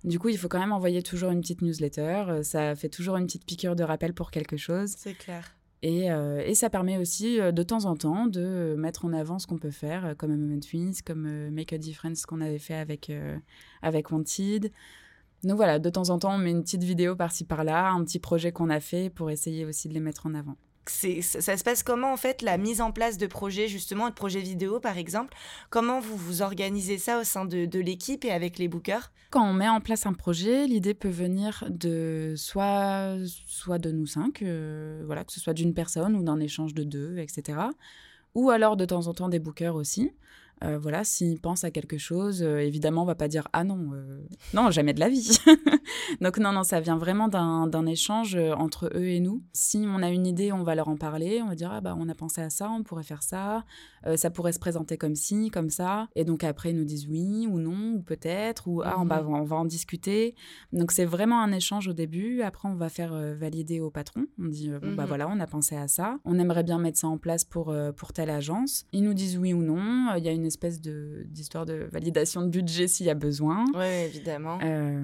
Du 0.03 0.17
coup, 0.17 0.29
il 0.29 0.37
faut 0.37 0.47
quand 0.47 0.59
même 0.59 0.71
envoyer 0.71 1.03
toujours 1.03 1.31
une 1.31 1.41
petite 1.41 1.61
newsletter. 1.61 2.23
Euh, 2.29 2.43
ça 2.43 2.75
fait 2.75 2.89
toujours 2.89 3.17
une 3.17 3.25
petite 3.25 3.45
piqûre 3.45 3.75
de 3.75 3.83
rappel 3.83 4.13
pour 4.13 4.31
quelque 4.31 4.55
chose. 4.55 4.93
C'est 4.97 5.13
clair. 5.13 5.55
Et, 5.81 6.11
euh, 6.11 6.41
et, 6.45 6.55
ça 6.55 6.69
permet 6.69 6.97
aussi 6.97 7.39
euh, 7.39 7.53
de 7.53 7.63
temps 7.63 7.85
en 7.85 7.95
temps 7.95 8.27
de 8.27 8.75
mettre 8.77 9.05
en 9.05 9.13
avant 9.13 9.39
ce 9.39 9.47
qu'on 9.47 9.57
peut 9.57 9.71
faire, 9.71 10.13
comme 10.17 10.35
Moment 10.35 10.59
Twins, 10.59 10.95
comme 11.05 11.49
Make 11.51 11.71
a 11.71 11.77
Difference 11.77 12.25
qu'on 12.25 12.41
avait 12.41 12.59
fait 12.59 12.75
avec, 12.75 13.11
avec 13.81 14.11
Wanted. 14.11 14.71
Donc 15.43 15.55
voilà, 15.55 15.79
de 15.79 15.89
temps 15.89 16.09
en 16.09 16.19
temps, 16.19 16.35
on 16.35 16.37
met 16.37 16.51
une 16.51 16.63
petite 16.63 16.83
vidéo 16.83 17.15
par-ci 17.15 17.45
par-là, 17.45 17.91
un 17.91 18.03
petit 18.03 18.19
projet 18.19 18.51
qu'on 18.51 18.69
a 18.69 18.81
fait 18.81 19.09
pour 19.09 19.31
essayer 19.31 19.65
aussi 19.65 19.87
de 19.87 19.93
les 19.93 20.01
mettre 20.01 20.25
en 20.25 20.33
avant. 20.33 20.57
Ça 20.89 21.57
se 21.57 21.63
passe 21.63 21.83
comment 21.83 22.11
en 22.13 22.17
fait 22.17 22.41
la 22.41 22.57
mise 22.57 22.81
en 22.81 22.91
place 22.91 23.17
de 23.17 23.27
projets 23.27 23.67
justement, 23.67 24.09
de 24.09 24.13
projets 24.13 24.39
vidéo 24.39 24.79
par 24.79 24.97
exemple? 24.97 25.35
Comment 25.69 25.99
vous 25.99 26.17
vous 26.17 26.41
organisez 26.41 26.97
ça 26.97 27.19
au 27.19 27.23
sein 27.23 27.45
de, 27.45 27.65
de 27.65 27.79
l'équipe 27.79 28.25
et 28.25 28.31
avec 28.31 28.57
les 28.57 28.67
bookers? 28.67 29.11
Quand 29.29 29.47
on 29.47 29.53
met 29.53 29.69
en 29.69 29.79
place 29.79 30.05
un 30.05 30.13
projet, 30.13 30.65
l'idée 30.65 30.95
peut 30.95 31.09
venir 31.09 31.63
de 31.69 32.33
soit, 32.35 33.15
soit 33.45 33.77
de 33.77 33.91
nous 33.91 34.07
cinq, 34.07 34.41
euh, 34.41 35.03
voilà, 35.05 35.23
que 35.23 35.31
ce 35.31 35.39
soit 35.39 35.53
d'une 35.53 35.73
personne 35.73 36.15
ou 36.15 36.23
d'un 36.23 36.39
échange 36.39 36.73
de 36.73 36.83
deux, 36.83 37.17
etc. 37.19 37.59
Ou 38.33 38.49
alors 38.49 38.75
de 38.75 38.85
temps 38.85 39.07
en 39.07 39.13
temps 39.13 39.29
des 39.29 39.39
bookers 39.39 39.75
aussi. 39.75 40.11
Euh, 40.63 40.77
voilà, 40.77 41.03
s'ils 41.03 41.39
pensent 41.39 41.63
à 41.63 41.71
quelque 41.71 41.97
chose, 41.97 42.43
euh, 42.43 42.59
évidemment, 42.59 43.03
on 43.03 43.05
va 43.05 43.15
pas 43.15 43.29
dire 43.29 43.47
ah 43.53 43.63
non, 43.63 43.91
euh, 43.93 44.21
non, 44.53 44.71
jamais 44.71 44.93
de 44.93 44.99
la 44.99 45.07
vie. 45.07 45.37
Donc 46.21 46.37
non, 46.37 46.51
non, 46.51 46.63
ça 46.63 46.81
vient 46.81 46.97
vraiment 46.97 47.27
d'un 47.29 47.85
échange 47.85 48.35
entre 48.35 48.91
eux 48.93 49.07
et 49.07 49.19
nous. 49.19 49.41
Si 49.53 49.85
on 49.87 50.03
a 50.03 50.09
une 50.09 50.27
idée, 50.27 50.51
on 50.51 50.63
va 50.63 50.75
leur 50.75 50.89
en 50.89 50.97
parler, 50.97 51.41
on 51.41 51.47
va 51.47 51.55
dire 51.55 51.71
ah 51.71 51.81
bah 51.81 51.95
on 51.97 52.09
a 52.09 52.15
pensé 52.15 52.41
à 52.41 52.49
ça, 52.49 52.69
on 52.69 52.83
pourrait 52.83 53.03
faire 53.03 53.23
ça, 53.23 53.63
ça 54.15 54.29
pourrait 54.29 54.53
se 54.53 54.59
présenter 54.59 54.97
comme 54.97 55.15
ci, 55.15 55.49
comme 55.49 55.69
ça. 55.69 56.07
Et 56.15 56.25
donc 56.25 56.43
après 56.43 56.71
ils 56.71 56.75
nous 56.75 56.85
disent 56.85 57.07
oui 57.07 57.47
ou 57.49 57.59
non 57.59 57.93
ou 57.95 58.01
peut-être 58.01 58.67
ou 58.67 58.81
ah 58.83 58.95
on, 58.99 59.05
va, 59.05 59.21
mhm. 59.21 59.33
on 59.33 59.43
va 59.43 59.55
en 59.55 59.65
discuter. 59.65 60.35
Donc 60.73 60.91
c'est 60.91 61.05
vraiment 61.05 61.41
un 61.41 61.51
échange 61.51 61.87
au 61.87 61.93
début. 61.93 62.41
Après 62.41 62.67
on 62.67 62.75
va 62.75 62.89
faire 62.89 63.13
valider 63.35 63.79
au 63.79 63.89
patron. 63.89 64.25
On 64.39 64.47
dit 64.47 64.69
bon 64.69 64.93
bah 64.95 65.03
mhm. 65.03 65.07
voilà, 65.07 65.27
on 65.29 65.39
a 65.39 65.47
pensé 65.47 65.75
à 65.75 65.87
ça, 65.87 66.17
on 66.25 66.37
aimerait 66.37 66.63
bien 66.63 66.79
mettre 66.79 66.97
ça 66.97 67.07
en 67.07 67.17
place 67.17 67.45
pour 67.45 67.73
pour 67.95 68.13
telle 68.13 68.29
agence. 68.29 68.85
Ils 68.91 69.03
nous 69.03 69.13
disent 69.13 69.37
oui 69.37 69.53
ou 69.53 69.61
non. 69.61 70.15
Il 70.17 70.23
y 70.23 70.29
a 70.29 70.31
une 70.31 70.48
espèce 70.49 70.81
d'histoire 70.81 71.65
de, 71.65 71.87
validation 71.91 72.41
de 72.41 72.49
budget 72.49 72.87
s'il 72.87 73.05
y 73.05 73.09
a 73.09 73.15
besoin. 73.15 73.65
Oui, 73.73 73.85
évidemment. 73.85 74.59
Euh, 74.61 75.03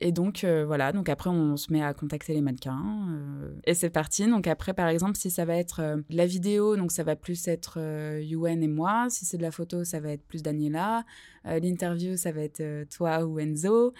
et 0.00 0.12
donc, 0.12 0.44
euh, 0.44 0.64
voilà, 0.64 0.92
donc 0.92 1.08
après, 1.08 1.28
on 1.28 1.56
se 1.56 1.72
met 1.72 1.82
à 1.82 1.92
contacter 1.92 2.32
les 2.32 2.40
mannequins 2.40 3.08
euh, 3.10 3.50
et 3.64 3.74
c'est 3.74 3.90
parti. 3.90 4.26
Donc 4.26 4.46
après, 4.46 4.72
par 4.72 4.88
exemple, 4.88 5.16
si 5.16 5.30
ça 5.30 5.44
va 5.44 5.56
être 5.56 6.02
la 6.08 6.26
vidéo, 6.26 6.76
donc 6.76 6.92
ça 6.92 7.02
va 7.02 7.16
plus 7.16 7.48
être 7.48 7.78
Yuen 8.20 8.62
et 8.62 8.68
moi. 8.68 9.08
Si 9.10 9.24
c'est 9.24 9.38
de 9.38 9.42
la 9.42 9.50
photo, 9.50 9.82
ça 9.82 9.98
va 9.98 10.12
être 10.12 10.22
plus 10.22 10.42
Daniela. 10.42 11.04
L'interview, 11.44 12.16
ça 12.16 12.30
va 12.30 12.42
être 12.42 12.62
toi 12.90 13.24
ou 13.24 13.40
Enzo. 13.40 13.92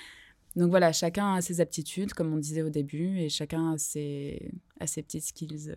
Donc 0.57 0.71
voilà, 0.71 0.93
chacun 0.93 1.35
a 1.35 1.41
ses 1.41 1.61
aptitudes, 1.61 2.15
comme 2.15 2.33
on 2.33 2.39
disait 2.39 2.63
au 2.63 2.71
début, 2.71 3.19
et 3.19 3.29
chacun 3.29 3.73
a 3.73 3.79
ses, 3.79 4.51
a 4.81 4.87
ses 4.87 5.03
petites 5.03 5.25
skills 5.25 5.73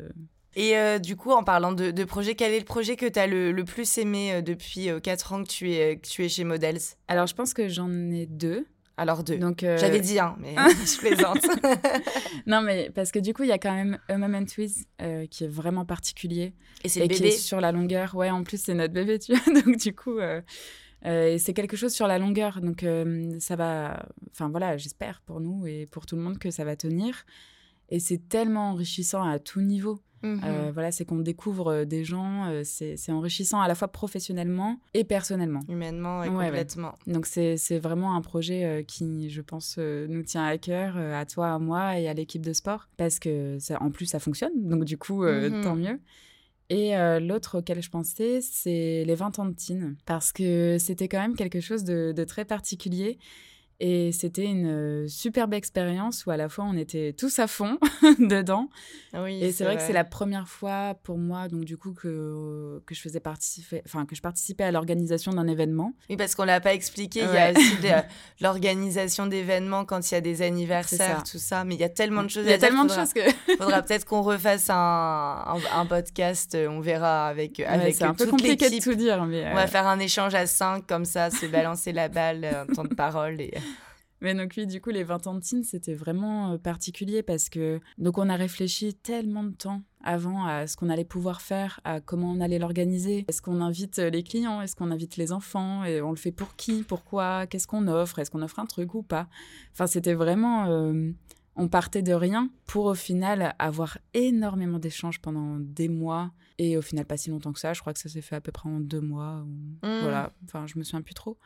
et 0.56 0.78
euh, 0.78 1.00
du 1.00 1.16
coup, 1.16 1.32
en 1.32 1.44
parlant 1.44 1.72
de, 1.72 1.92
de, 1.92 2.04
projet, 2.04 2.36
quel 2.36 2.54
est 2.54 2.60
le 2.60 2.66
projet 2.66 2.98
que 2.98 3.06
tu 3.06 3.20
as 3.20 3.28
le, 3.28 3.52
le, 3.52 3.64
plus 3.64 3.98
aimé 3.98 4.34
euh, 4.34 4.42
depuis 4.42 4.90
4 5.02 5.32
euh, 5.32 5.36
ans 5.36 5.44
que 5.44 5.50
tu 5.50 5.72
es, 5.72 5.98
que 5.98 6.08
tu 6.08 6.26
es 6.26 6.30
chez 6.30 6.44
Models? 6.44 6.80
Alors, 7.08 7.28
je 7.28 7.36
pense 7.36 7.54
que 7.54 7.70
j'en 7.70 7.90
ai 8.12 8.26
deux. 8.26 8.66
Alors 8.98 9.24
deux. 9.24 9.38
Donc 9.38 9.62
J'avais 9.62 10.02
dit 10.02 10.20
un, 10.20 10.36
mais 10.38 10.54
je 10.56 10.98
plaisante. 11.00 11.46
non, 12.46 12.62
mais 12.62 12.92
parce 12.94 13.12
que 13.12 13.20
du 13.20 13.34
coup, 13.34 13.44
il 13.44 13.50
y 13.50 13.54
a 13.54 13.58
quand 13.58 13.74
même 13.74 13.98
A 14.10 14.18
Moment 14.18 14.46
With 14.58 14.86
qui 15.30 15.46
est 15.46 15.48
vraiment 15.48 15.86
particulier. 15.86 16.54
Et 16.84 16.90
c'est. 16.90 17.08
Qui 17.08 17.24
est 17.24 17.32
sur 17.32 17.62
la 17.62 17.72
longueur. 17.72 18.14
Ouais, 18.16 18.30
en 18.30 18.44
plus, 18.44 18.62
c'est 18.62 18.74
notre 18.74 18.94
bébé, 18.94 19.18
tu 19.18 19.34
vois. 19.34 19.62
Donc, 19.62 19.78
du 19.78 19.96
coup, 19.96 20.20
c'est 21.04 21.54
quelque 21.56 21.78
chose 21.78 21.94
sur 21.94 22.06
la 22.06 22.20
longueur. 22.20 22.60
Donc, 22.62 22.86
ça 23.40 23.56
va. 23.56 24.06
Enfin, 24.32 24.50
voilà, 24.50 24.78
j'espère 24.78 25.22
pour 25.22 25.40
nous 25.40 25.66
et 25.66 25.88
pour 25.90 26.06
tout 26.06 26.18
le 26.18 26.22
monde 26.22 26.38
que 26.38 26.52
ça 26.52 26.66
va 26.66 26.76
tenir. 26.76 27.26
Et 27.90 28.00
c'est 28.00 28.30
tellement 28.30 28.72
enrichissant 28.72 29.24
à 29.24 29.40
tout 29.40 29.62
niveau. 29.62 30.02
Euh, 30.24 30.68
mhm. 30.68 30.72
voilà, 30.72 30.92
c'est 30.92 31.06
qu'on 31.06 31.20
découvre 31.20 31.72
euh, 31.72 31.86
des 31.86 32.04
gens, 32.04 32.48
euh, 32.50 32.62
c'est 32.64 33.12
enrichissant 33.12 33.60
à 33.60 33.68
la 33.68 33.76
fois 33.76 33.88
professionnellement 33.88 34.80
et 34.94 35.04
personnellement. 35.04 35.62
Humainement 35.68 36.24
et 36.24 36.30
complètement. 36.30 36.94
Donc 37.08 37.26
c'est 37.26 37.80
vraiment 37.80 38.16
un 38.16 38.22
projet 38.22 38.86
qui, 38.88 39.30
je 39.30 39.42
pense, 39.42 39.78
nous 39.78 40.24
tient 40.24 40.46
à 40.46 40.58
cœur, 40.58 40.98
à 40.98 41.26
toi, 41.26 41.54
à 41.54 41.60
moi 41.60 42.00
et 42.00 42.08
à 42.08 42.14
l'équipe 42.14 42.46
de 42.46 42.54
sport, 42.54 42.88
parce 42.98 43.20
que 43.20 43.58
ça, 43.60 43.82
en 43.82 43.92
plus 43.92 44.06
ça 44.06 44.20
fonctionne, 44.20 44.52
donc 44.56 44.84
du 44.86 44.98
coup, 44.98 45.24
mhm. 45.24 45.62
tant 45.64 45.76
mieux. 45.76 46.00
Et 46.70 46.94
l'autre 47.20 47.60
auquel 47.60 47.82
je 47.82 47.90
pensais, 47.90 48.40
c'est 48.42 49.04
les 49.06 49.16
20 49.16 49.40
ans 49.40 49.46
de 49.46 49.54
Tine, 49.54 49.96
parce 50.06 50.32
que 50.32 50.78
c'était 50.80 51.08
quand 51.08 51.20
même 51.20 51.36
quelque 51.36 51.60
chose 51.60 51.84
de, 51.84 52.14
de 52.16 52.24
très 52.24 52.46
particulier. 52.46 53.18
Et 53.84 54.12
c'était 54.12 54.46
une 54.46 54.68
euh, 54.68 55.08
superbe 55.08 55.56
expérience 55.56 56.28
où 56.28 56.30
à 56.30 56.38
la 56.38 56.50
fois 56.50 56.66
on 56.66 56.78
était 56.78 57.14
tous 57.18 57.40
à 57.40 57.48
fond 57.48 57.80
dedans. 58.20 58.70
Oui, 59.16 59.44
et 59.44 59.52
c'est 59.52 59.64
vrai, 59.64 59.76
que 59.76 59.82
c'est 59.82 59.92
la 59.92 60.04
première 60.04 60.48
fois 60.48 60.96
pour 61.02 61.18
moi, 61.18 61.48
donc 61.48 61.66
du 61.66 61.78
coup, 61.78 61.92
que, 61.92 62.80
que 62.86 62.94
je 62.94 63.02
faisais 63.02 63.20
participer, 63.20 63.82
enfin, 63.84 64.06
que 64.06 64.16
je 64.16 64.22
participais 64.22 64.66
à 64.66 64.72
l'organisation 64.72 65.34
d'un 65.34 65.48
événement. 65.48 65.96
Oui, 66.12 66.16
parce 66.16 66.36
qu'on 66.36 66.44
l'a 66.44 66.62
pas 66.62 66.76
expliqué, 66.76 67.22
il 67.22 67.34
y 67.34 67.38
a 67.38 67.52
aussi 67.54 67.78
l'organisation 68.40 69.26
d'événements 69.26 69.84
quand 69.84 70.12
il 70.12 70.14
y 70.14 70.18
a 70.18 70.22
des 70.22 70.44
anniversaires, 70.44 71.24
tout 71.24 71.40
ça. 71.40 71.64
Mais 71.64 71.74
il 71.74 71.82
y 71.82 71.84
a 71.84 71.90
tellement 71.90 72.22
de 72.22 72.30
choses 72.30 72.46
Il 72.46 72.52
y 72.52 72.54
a 72.54 72.60
tellement 72.60 72.86
de 72.86 72.92
choses 72.92 73.14
que. 73.14 73.22
faudra 73.58 73.82
peut-être 73.82 74.06
qu'on 74.06 74.22
refasse 74.22 74.70
un, 74.70 75.44
un, 75.74 75.86
podcast, 75.88 76.56
on 76.70 76.82
verra 76.82 77.28
avec, 77.28 77.60
avec 77.62 77.96
C'est 77.96 78.04
un 78.04 78.14
peu 78.14 78.28
compliqué 78.28 78.70
de 78.70 78.80
tout 78.80 78.94
dire. 78.94 79.26
Mais 79.26 79.48
On 79.52 79.56
va 79.56 79.64
euh, 79.64 79.68
faire 79.68 79.88
un 79.88 79.98
échange 79.98 80.36
à 80.36 80.46
cinq, 80.46 80.86
comme 80.86 81.06
ça, 81.06 81.32
se 81.32 81.48
balancer 81.48 81.94
la 81.94 82.10
balle, 82.10 82.46
un 82.46 82.72
temps 82.72 82.84
de 82.84 82.94
parole. 82.94 83.42
Et... 83.42 83.52
Mais 84.22 84.36
donc 84.36 84.54
oui, 84.56 84.68
du 84.68 84.80
coup, 84.80 84.92
les 84.92 85.04
20 85.04 85.28
ans 85.28 85.34
de 85.34 85.40
Tine, 85.40 85.64
c'était 85.64 85.96
vraiment 85.96 86.54
euh, 86.54 86.58
particulier 86.58 87.24
parce 87.24 87.50
que 87.50 87.80
donc 87.98 88.20
on 88.20 88.30
a 88.30 88.36
réfléchi 88.36 88.94
tellement 88.94 89.44
de 89.44 89.54
temps 89.54 89.82
avant 90.04 90.46
à 90.46 90.68
ce 90.68 90.78
qu'on 90.78 90.90
allait 90.90 91.06
pouvoir 91.06 91.42
faire, 91.42 91.80
à 91.84 92.02
comment 92.02 92.32
on 92.32 92.40
allait 92.40 92.60
l'organiser. 92.60 93.26
Est-ce 93.28 93.42
qu'on 93.42 93.62
invite 93.62 93.98
euh, 94.00 94.10
les 94.12 94.24
clients? 94.24 94.62
Est-ce 94.62 94.76
qu'on 94.76 94.92
invite 94.92 95.18
les 95.18 95.32
enfants? 95.32 95.84
Et 95.84 96.02
on 96.02 96.12
le 96.12 96.18
fait 96.18 96.32
pour 96.32 96.56
qui? 96.56 96.84
Pourquoi? 96.84 97.48
Qu'est-ce 97.48 97.68
qu'on 97.68 97.88
offre? 97.88 98.20
Est-ce 98.20 98.30
qu'on 98.30 98.44
offre 98.44 98.60
un 98.60 98.66
truc 98.66 98.94
ou 98.94 99.02
pas? 99.02 99.28
Enfin, 99.74 99.88
c'était 99.88 100.14
vraiment... 100.14 100.68
Euh, 100.68 101.12
on 101.56 101.68
partait 101.68 102.02
de 102.02 102.14
rien 102.14 102.50
pour 102.66 102.86
au 102.86 102.96
final 102.96 103.56
avoir 103.60 103.98
énormément 104.14 104.80
d'échanges 104.80 105.20
pendant 105.20 105.58
des 105.60 105.90
mois 105.90 106.32
et 106.58 106.78
au 106.78 106.82
final 106.82 107.06
pas 107.06 107.18
si 107.18 107.30
longtemps 107.30 107.52
que 107.52 107.60
ça. 107.60 107.74
Je 107.74 107.82
crois 107.82 107.94
que 107.94 108.00
ça 108.00 108.08
s'est 108.08 108.22
fait 108.22 108.36
à 108.36 108.42
peu 108.42 108.54
près 108.54 108.70
en 108.70 108.80
deux 108.80 109.02
mois. 109.02 109.44
Mmh. 109.84 110.00
Voilà, 110.02 110.32
enfin 110.46 110.66
je 110.66 110.80
me 110.80 110.84
souviens 110.84 111.02
plus 111.02 111.14
trop. 111.14 111.38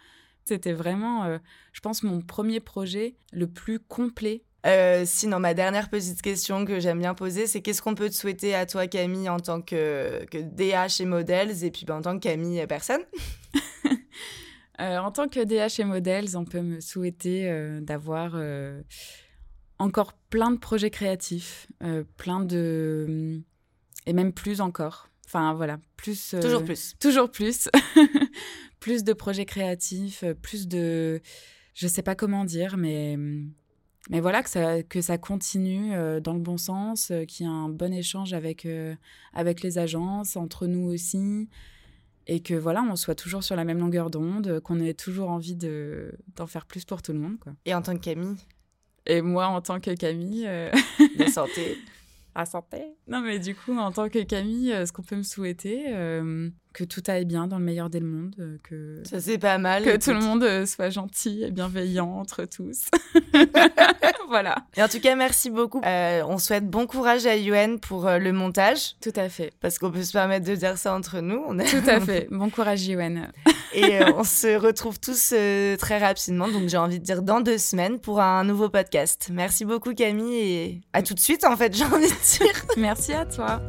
C'était 0.45 0.73
vraiment, 0.73 1.23
euh, 1.23 1.39
je 1.73 1.79
pense, 1.81 2.03
mon 2.03 2.21
premier 2.21 2.59
projet 2.59 3.15
le 3.33 3.47
plus 3.47 3.79
complet. 3.79 4.43
Euh, 4.67 5.03
sinon, 5.05 5.39
ma 5.39 5.55
dernière 5.55 5.89
petite 5.89 6.21
question 6.21 6.65
que 6.65 6.79
j'aime 6.79 6.99
bien 6.99 7.15
poser, 7.15 7.47
c'est 7.47 7.61
qu'est-ce 7.61 7.81
qu'on 7.81 7.95
peut 7.95 8.09
te 8.09 8.15
souhaiter 8.15 8.53
à 8.53 8.67
toi, 8.67 8.85
Camille, 8.85 9.27
en 9.27 9.39
tant 9.39 9.61
que, 9.61 10.23
que 10.25 10.37
DH 10.37 11.01
et 11.01 11.05
Models, 11.05 11.63
et 11.63 11.71
puis 11.71 11.85
ben, 11.85 11.97
en 11.97 12.01
tant 12.01 12.15
que 12.15 12.23
Camille, 12.23 12.61
euh, 12.61 12.67
personne? 12.67 13.01
En 14.77 15.09
tant 15.09 15.29
que 15.29 15.39
DH 15.41 15.79
et 15.79 15.85
Models, 15.85 16.35
on 16.35 16.43
peut 16.43 16.59
me 16.59 16.81
souhaiter 16.81 17.49
d'avoir 17.79 18.37
encore 19.79 20.11
plein 20.29 20.51
de 20.51 20.57
projets 20.57 20.89
créatifs, 20.89 21.67
plein 22.17 22.41
de... 22.41 23.41
et 24.05 24.11
même 24.11 24.33
plus 24.33 24.59
encore. 24.59 25.07
Enfin, 25.25 25.53
voilà, 25.53 25.79
plus... 25.97 26.35
toujours 26.41 26.63
plus. 26.63 26.95
Toujours 26.99 27.31
plus. 27.31 27.69
plus 28.79 29.03
de 29.03 29.13
projets 29.13 29.45
créatifs, 29.45 30.23
euh, 30.23 30.33
plus 30.35 30.67
de... 30.67 31.19
Je 31.73 31.87
sais 31.87 32.03
pas 32.03 32.15
comment 32.15 32.45
dire, 32.45 32.77
mais... 32.77 33.17
Mais 34.11 34.19
voilà, 34.19 34.43
que 34.43 34.49
ça, 34.51 34.83
que 34.83 35.01
ça 35.01 35.17
continue 35.17 35.95
euh, 35.95 36.19
dans 36.19 36.33
le 36.33 36.39
bon 36.39 36.57
sens, 36.57 37.09
euh, 37.09 37.25
qu'il 37.25 37.47
y 37.47 37.49
a 37.49 37.51
un 37.51 37.69
bon 37.69 37.91
échange 37.91 38.33
avec, 38.33 38.67
avec 39.33 39.61
les 39.63 39.79
agences, 39.79 40.35
entre 40.35 40.67
nous 40.67 40.87
aussi, 40.91 41.49
et 42.27 42.41
que 42.41 42.53
voilà, 42.53 42.83
on 42.83 42.95
soit 42.95 43.15
toujours 43.15 43.43
sur 43.43 43.55
la 43.55 43.63
même 43.63 43.79
longueur 43.79 44.11
d'onde, 44.11 44.59
qu'on 44.59 44.79
ait 44.79 44.93
toujours 44.93 45.31
envie 45.31 45.55
d'en 45.55 46.45
faire 46.45 46.67
plus 46.67 46.85
pour 46.85 47.01
tout 47.01 47.13
le 47.13 47.19
monde. 47.19 47.39
Quoi. 47.39 47.53
Et 47.65 47.73
en 47.73 47.81
tant 47.81 47.95
que 47.95 48.03
Camille? 48.03 48.37
Et 49.07 49.21
moi, 49.23 49.47
en 49.47 49.61
tant 49.61 49.79
que 49.79 49.95
Camille... 49.95 50.47
La 51.17 51.27
santé 51.27 51.79
à 52.35 52.45
santé. 52.45 52.83
Non, 53.07 53.21
mais 53.21 53.39
du 53.39 53.55
coup, 53.55 53.77
en 53.77 53.91
tant 53.91 54.09
que 54.09 54.23
Camille, 54.23 54.73
ce 54.85 54.91
qu'on 54.91 55.03
peut 55.03 55.15
me 55.15 55.23
souhaiter, 55.23 55.85
que 56.75 56.83
tout 56.83 57.01
aille 57.07 57.25
bien 57.25 57.47
dans 57.47 57.57
le 57.57 57.63
meilleur 57.63 57.89
des 57.89 58.01
mondes, 58.01 58.35
euh, 58.39 58.57
que 58.63 59.01
ça 59.05 59.21
c'est 59.21 59.37
pas 59.37 59.57
mal, 59.57 59.83
que 59.83 59.97
tout 59.97 60.11
le 60.11 60.19
monde 60.19 60.43
euh, 60.43 60.65
soit 60.65 60.89
gentil 60.89 61.43
et 61.43 61.51
bienveillant 61.51 62.09
entre 62.09 62.43
tous. 62.43 62.89
voilà. 64.29 64.57
Et 64.75 64.83
en 64.83 64.89
tout 64.89 64.99
cas, 64.99 65.15
merci 65.15 65.49
beaucoup. 65.49 65.81
Euh, 65.85 66.21
on 66.27 66.37
souhaite 66.37 66.69
bon 66.69 66.85
courage 66.85 67.25
à 67.25 67.37
Yuen 67.37 67.79
pour 67.79 68.09
le 68.09 68.31
montage. 68.33 68.97
Tout 69.01 69.13
à 69.15 69.29
fait. 69.29 69.53
Parce 69.61 69.79
qu'on 69.79 69.89
peut 69.89 70.03
se 70.03 70.11
permettre 70.11 70.45
de 70.45 70.55
dire 70.55 70.77
ça 70.77 70.93
entre 70.93 71.21
nous. 71.21 71.41
On 71.47 71.57
Tout 71.57 71.87
à 71.87 71.99
fait. 72.01 72.27
Bon 72.29 72.49
courage 72.49 72.85
Yuen. 72.85 73.31
Et 73.75 73.99
on 74.15 74.23
se 74.23 74.57
retrouve 74.57 74.99
tous 74.99 75.33
très 75.77 75.97
rapidement, 75.97 76.47
donc 76.47 76.69
j'ai 76.69 76.77
envie 76.77 76.99
de 76.99 77.03
dire 77.03 77.21
dans 77.21 77.41
deux 77.41 77.57
semaines 77.57 77.99
pour 77.99 78.19
un 78.19 78.43
nouveau 78.43 78.69
podcast. 78.69 79.29
Merci 79.31 79.65
beaucoup 79.65 79.93
Camille 79.93 80.35
et 80.35 80.81
à 80.93 81.01
tout 81.01 81.13
de 81.13 81.19
suite 81.19 81.43
en 81.43 81.55
fait, 81.55 81.75
j'ai 81.75 81.85
envie 81.85 82.07
de 82.07 82.37
dire. 82.45 82.65
merci 82.77 83.13
à 83.13 83.25
toi. 83.25 83.61